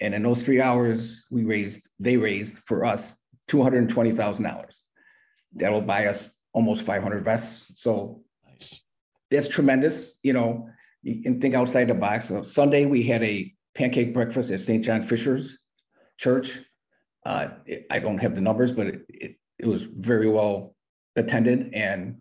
And 0.00 0.14
in 0.14 0.22
those 0.22 0.42
three 0.42 0.60
hours, 0.60 1.24
we 1.30 1.44
raised, 1.44 1.88
they 1.98 2.16
raised 2.16 2.56
for 2.66 2.84
us, 2.84 3.14
two 3.46 3.62
hundred 3.62 3.78
and 3.78 3.90
twenty 3.90 4.12
thousand 4.12 4.44
dollars. 4.44 4.82
That'll 5.54 5.80
buy 5.80 6.06
us 6.06 6.28
almost 6.52 6.82
five 6.82 7.02
hundred 7.02 7.24
vests. 7.24 7.72
So 7.74 8.22
Nice. 8.46 8.80
that's 9.30 9.48
tremendous, 9.48 10.16
you 10.22 10.32
know, 10.32 10.68
you 11.02 11.22
can 11.22 11.40
think 11.40 11.54
outside 11.54 11.88
the 11.88 11.94
box. 11.94 12.28
So 12.28 12.42
Sunday, 12.42 12.84
we 12.84 13.02
had 13.02 13.22
a 13.22 13.52
pancake 13.78 14.12
breakfast 14.12 14.50
at 14.50 14.60
St. 14.60 14.84
John 14.84 15.04
Fisher's 15.04 15.56
Church. 16.18 16.58
Uh, 17.24 17.48
it- 17.64 17.86
I 17.90 18.00
don't 18.00 18.18
have 18.18 18.34
the 18.34 18.40
numbers, 18.40 18.72
but 18.72 18.88
it, 18.88 19.02
it, 19.08 19.36
it 19.60 19.66
was 19.66 19.84
very 19.84 20.28
well 20.28 20.74
attended 21.16 21.72
and, 21.74 22.18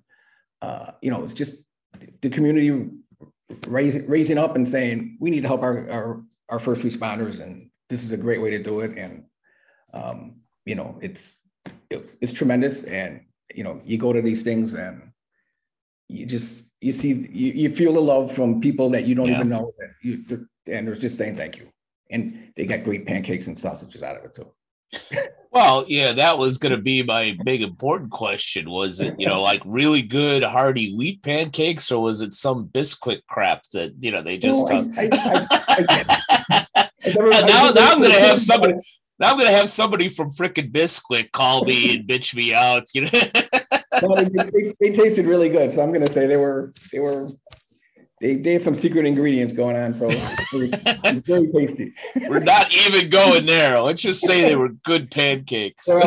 uh, 0.62 0.91
you 1.02 1.10
know, 1.12 1.24
it's 1.26 1.34
just 1.34 1.56
the 2.22 2.30
community 2.30 2.70
raising, 3.67 4.08
raising 4.08 4.38
up 4.38 4.56
and 4.56 4.70
saying, 4.70 5.17
we 5.20 5.30
need 5.32 5.41
to 5.41 5.48
help 5.48 5.63
our, 5.63 5.89
our, 5.89 6.24
our 6.50 6.60
first 6.60 6.84
responders 6.84 7.39
and 7.39 7.70
this 7.89 8.04
is 8.04 8.12
a 8.12 8.17
great 8.17 8.41
way 8.41 8.52
to 8.52 8.62
do 8.62 8.82
it. 8.82 8.96
And, 8.98 9.24
um, 9.93 10.36
you 10.65 10.76
know, 10.76 10.98
it's, 11.02 11.36
it's, 11.89 12.15
it's 12.22 12.34
tremendous 12.34 12.84
and, 12.84 13.22
you 13.56 13.63
know, 13.63 13.82
you 13.84 13.98
go 13.98 14.13
to 14.13 14.22
these 14.22 14.43
things 14.43 14.74
and 14.76 15.12
you 16.10 16.26
just 16.26 16.63
you 16.80 16.91
see 16.91 17.10
you, 17.10 17.52
you 17.54 17.76
feel 17.76 17.91
the 17.93 18.00
love 18.00 18.32
from 18.32 18.62
people 18.62 18.89
that 18.91 19.06
you 19.06 19.15
don't 19.15 19.28
Yeah. 19.30 19.38
even 19.38 19.50
know 19.50 19.74
that 19.80 19.89
you 20.04 20.24
and 20.67 20.88
they're 20.88 20.95
just 20.95 21.17
saying 21.17 21.36
thank 21.36 21.58
you 21.58 21.67
and 22.10 22.51
they 22.56 22.65
got 22.65 22.84
great 22.84 23.06
pancakes 23.06 23.47
and 23.47 23.58
sausages 23.58 24.03
out 24.03 24.17
of 24.17 24.25
it 24.25 24.36
too 24.36 25.19
Well, 25.49 25.86
yeah, 25.88 26.12
that 26.13 26.38
was 26.38 26.58
going 26.60 26.75
to 26.75 26.82
be 26.82 27.01
my 27.01 27.36
big 27.43 27.63
important 27.63 28.12
question. 28.12 28.69
Was 28.69 28.99
it, 29.01 29.15
you 29.17 29.27
know, 29.27 29.41
like 29.41 29.62
really 29.65 30.03
good 30.03 30.43
hearty 30.43 30.93
wheat 30.95 31.23
pancakes, 31.23 31.91
or 31.91 32.03
was 32.03 32.21
it 32.21 32.34
some 32.34 32.65
biscuit 32.65 33.23
crap 33.27 33.63
that 33.73 33.93
you 33.99 34.12
know 34.12 34.21
they 34.21 34.38
just? 34.38 34.69
No, 34.69 34.75
uh, 34.77 34.84
I- 34.97 35.10
I- 35.13 36.67
I 36.75 36.89
never- 37.08 37.30
now, 37.30 37.71
now 37.71 37.91
I'm 37.91 37.97
going 37.99 38.12
to 38.12 38.19
have 38.19 38.39
somebody. 38.39 38.73
Now 39.19 39.32
I'm 39.32 39.38
going 39.38 39.49
to 39.49 39.56
have 39.56 39.69
somebody 39.69 40.10
from 40.10 40.30
frickin' 40.30 40.71
Bisquick 40.71 41.32
call 41.32 41.65
me 41.65 41.95
and 41.95 42.08
bitch 42.08 42.36
me 42.36 42.53
out. 42.53 42.84
You 42.93 43.06
know. 43.06 43.10
No, 44.03 44.15
they, 44.15 44.25
they, 44.25 44.75
they 44.80 44.91
tasted 44.91 45.25
really 45.25 45.49
good 45.49 45.73
so 45.73 45.82
i'm 45.82 45.91
going 45.91 46.06
to 46.06 46.12
say 46.13 46.27
they 46.27 46.38
were 46.38 46.71
they 46.91 46.99
were 46.99 47.30
they, 48.19 48.36
they 48.36 48.53
have 48.53 48.62
some 48.62 48.75
secret 48.75 49.06
ingredients 49.06 49.53
going 49.53 49.75
on 49.75 49.93
so 49.93 50.08
it 50.10 50.15
was 50.53 51.23
very 51.25 51.51
tasty 51.51 51.93
We're 52.27 52.39
not 52.39 52.73
even 52.73 53.10
going 53.10 53.45
there. 53.45 53.80
Let's 53.80 54.01
just 54.01 54.25
say 54.25 54.41
they 54.43 54.56
were 54.56 54.69
good 54.69 55.12
pancakes. 55.12 55.88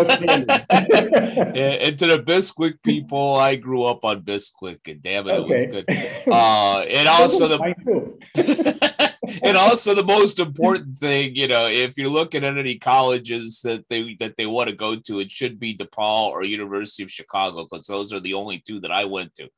And, 0.71 1.57
and 1.57 1.99
to 1.99 2.07
the 2.07 2.19
Bisquick 2.19 2.83
people, 2.83 3.35
I 3.37 3.57
grew 3.57 3.85
up 3.85 4.05
on 4.05 4.23
Bisquick, 4.23 4.79
and 4.87 5.03
damn 5.03 5.29
it, 5.29 5.35
it 5.35 5.49
was 5.49 5.67
good. 5.67 5.85
Uh, 6.31 6.81
and 6.81 7.09
also 7.09 7.49
the 7.49 8.99
and 9.43 9.57
also 9.57 9.95
the 9.95 10.05
most 10.05 10.39
important 10.39 10.97
thing, 10.97 11.35
you 11.35 11.49
know, 11.49 11.67
if 11.69 11.97
you're 11.97 12.09
looking 12.09 12.45
at 12.45 12.57
any 12.57 12.79
colleges 12.79 13.61
that 13.63 13.85
they 13.89 14.17
that 14.21 14.37
they 14.37 14.47
want 14.47 14.69
to 14.69 14.77
go 14.77 14.97
to, 14.97 15.21
it 15.21 15.31
should 15.31 15.59
be 15.59 15.77
DePaul 15.77 16.27
or 16.27 16.45
University 16.45 17.03
of 17.03 17.11
Chicago 17.11 17.65
because 17.65 17.87
those 17.87 18.13
are 18.13 18.21
the 18.21 18.35
only 18.35 18.61
two 18.61 18.81
that 18.81 18.93
I 18.93 19.05
went 19.05 19.35
to. 19.37 19.51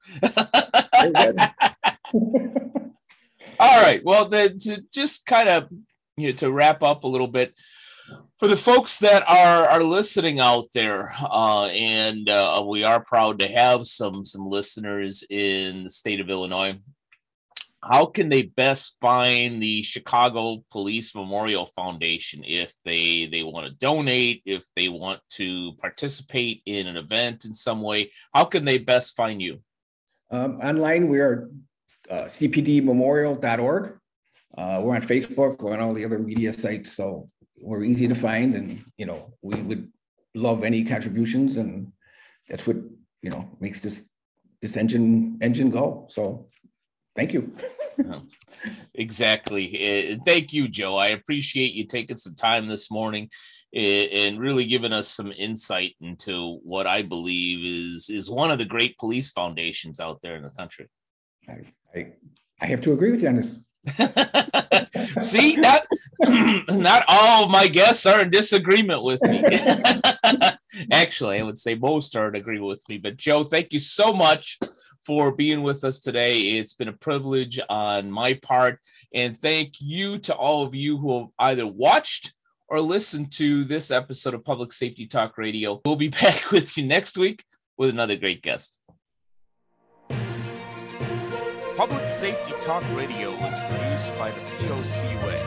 All 2.14 3.83
right. 3.83 4.03
Well, 4.05 4.29
then 4.29 4.59
to 4.59 4.83
just 4.92 5.27
kind 5.27 5.48
of 5.48 5.68
you 6.16 6.29
know 6.29 6.37
to 6.38 6.53
wrap 6.53 6.83
up 6.83 7.05
a 7.05 7.09
little 7.09 7.29
bit 7.29 7.55
for 8.38 8.48
the 8.48 8.57
folks 8.57 8.98
that 9.01 9.22
are 9.29 9.68
are 9.68 9.85
listening 9.85 10.40
out 10.40 10.66
there, 10.75 11.12
uh, 11.20 11.66
and 11.66 12.29
uh, 12.29 12.62
we 12.66 12.85
are 12.85 13.03
proud 13.03 13.38
to 13.38 13.48
have 13.48 13.87
some 13.87 14.25
some 14.25 14.46
listeners 14.46 15.25
in 15.31 15.85
the 15.85 15.90
state 15.90 16.20
of 16.20 16.31
Illinois. 16.31 16.79
How 17.85 18.07
can 18.07 18.29
they 18.29 18.42
best 18.42 18.98
find 19.01 19.61
the 19.61 19.83
Chicago 19.83 20.64
Police 20.70 21.14
Memorial 21.14 21.66
Foundation 21.66 22.44
if 22.44 22.75
they 22.85 23.27
they 23.27 23.42
want 23.42 23.66
to 23.66 23.72
donate, 23.75 24.42
if 24.44 24.64
they 24.77 24.88
want 24.88 25.20
to 25.31 25.72
participate 25.81 26.62
in 26.66 26.87
an 26.87 26.96
event 26.96 27.44
in 27.44 27.53
some 27.53 27.83
way? 27.83 28.12
How 28.35 28.44
can 28.44 28.64
they 28.64 28.79
best 28.79 29.16
find 29.16 29.42
you? 29.42 29.61
Um, 30.31 30.61
online, 30.62 31.09
we 31.09 31.20
are 31.20 31.51
uh, 32.12 32.27
cpdmemorial.org. 32.27 33.98
Uh, 34.59 34.81
we're 34.83 34.94
on 34.94 35.03
Facebook, 35.03 35.61
we're 35.61 35.72
on 35.72 35.81
all 35.81 35.94
the 35.94 36.05
other 36.05 36.18
media 36.18 36.53
sites, 36.53 36.92
so 36.92 37.31
we're 37.61 37.85
easy 37.85 38.07
to 38.07 38.14
find 38.14 38.55
and, 38.55 38.85
you 38.98 39.07
know, 39.07 39.33
we 39.40 39.59
would 39.62 39.90
love 40.35 40.62
any 40.62 40.85
contributions 40.85 41.57
and 41.57 41.90
that's 42.48 42.66
what, 42.66 42.77
you 43.22 43.31
know, 43.31 43.48
makes 43.61 43.81
this, 43.81 44.07
this 44.61 44.77
engine, 44.77 45.38
engine 45.40 45.70
go. 45.70 46.07
So, 46.11 46.48
thank 47.16 47.33
you. 47.33 47.51
Exactly. 48.94 50.14
Uh, 50.14 50.16
Thank 50.25 50.53
you, 50.53 50.66
Joe. 50.66 50.96
I 50.96 51.09
appreciate 51.09 51.75
you 51.75 51.87
taking 51.87 52.16
some 52.16 52.35
time 52.35 52.66
this 52.66 52.90
morning 52.90 53.29
and 53.75 54.40
really 54.40 54.64
giving 54.64 54.92
us 54.92 55.09
some 55.09 55.31
insight 55.33 55.94
into 56.01 56.59
what 56.62 56.87
I 56.87 57.03
believe 57.03 57.64
is 57.64 58.09
is 58.09 58.31
one 58.31 58.51
of 58.51 58.59
the 58.59 58.64
great 58.64 58.96
police 58.98 59.31
foundations 59.31 60.01
out 60.01 60.22
there 60.22 60.37
in 60.37 60.42
the 60.42 60.51
country. 60.51 60.88
I, 61.94 62.12
I, 62.61 62.66
have 62.66 62.81
to 62.83 62.92
agree 62.92 63.11
with 63.11 63.22
you 63.22 63.28
on 63.28 63.37
this. 63.37 63.57
See, 65.20 65.57
not 65.57 65.87
not 66.68 67.05
all 67.09 67.44
of 67.44 67.50
my 67.50 67.66
guests 67.66 68.07
are 68.07 68.20
in 68.20 68.31
disagreement 68.31 69.02
with 69.02 69.22
me. 69.22 69.42
Actually, 70.92 71.40
I 71.40 71.42
would 71.42 71.59
say 71.59 71.74
most 71.74 72.16
are 72.16 72.28
in 72.28 72.37
agreement 72.37 72.68
with 72.68 72.88
me. 72.88 72.98
But 72.98 73.16
Joe, 73.16 73.42
thank 73.42 73.72
you 73.72 73.78
so 73.78 74.12
much 74.12 74.59
for 75.05 75.33
being 75.33 75.62
with 75.62 75.85
us 75.85 76.00
today. 76.00 76.40
It's 76.40 76.74
been 76.74 76.88
a 76.88 76.92
privilege 76.92 77.59
on 77.68 78.11
my 78.11 78.35
part, 78.35 78.78
and 79.12 79.37
thank 79.37 79.74
you 79.81 80.18
to 80.20 80.35
all 80.35 80.62
of 80.62 80.74
you 80.74 80.96
who 80.96 81.18
have 81.18 81.28
either 81.40 81.66
watched 81.66 82.33
or 82.68 82.81
listened 82.81 83.31
to 83.33 83.64
this 83.64 83.90
episode 83.90 84.33
of 84.33 84.44
Public 84.44 84.72
Safety 84.72 85.07
Talk 85.07 85.37
Radio. 85.37 85.81
We'll 85.85 85.96
be 85.96 86.09
back 86.22 86.50
with 86.50 86.78
you 86.78 86.87
next 86.87 87.18
week 87.18 87.44
with 87.76 87.90
another 87.90 88.16
great 88.16 88.42
guest. 88.42 88.81
Public 91.76 92.08
Safety 92.11 92.52
Talk 92.61 92.85
Radio 92.94 93.32
is 93.32 93.58
produced 93.61 94.14
by 94.18 94.30
the 94.30 94.40
POCUA. 94.58 95.40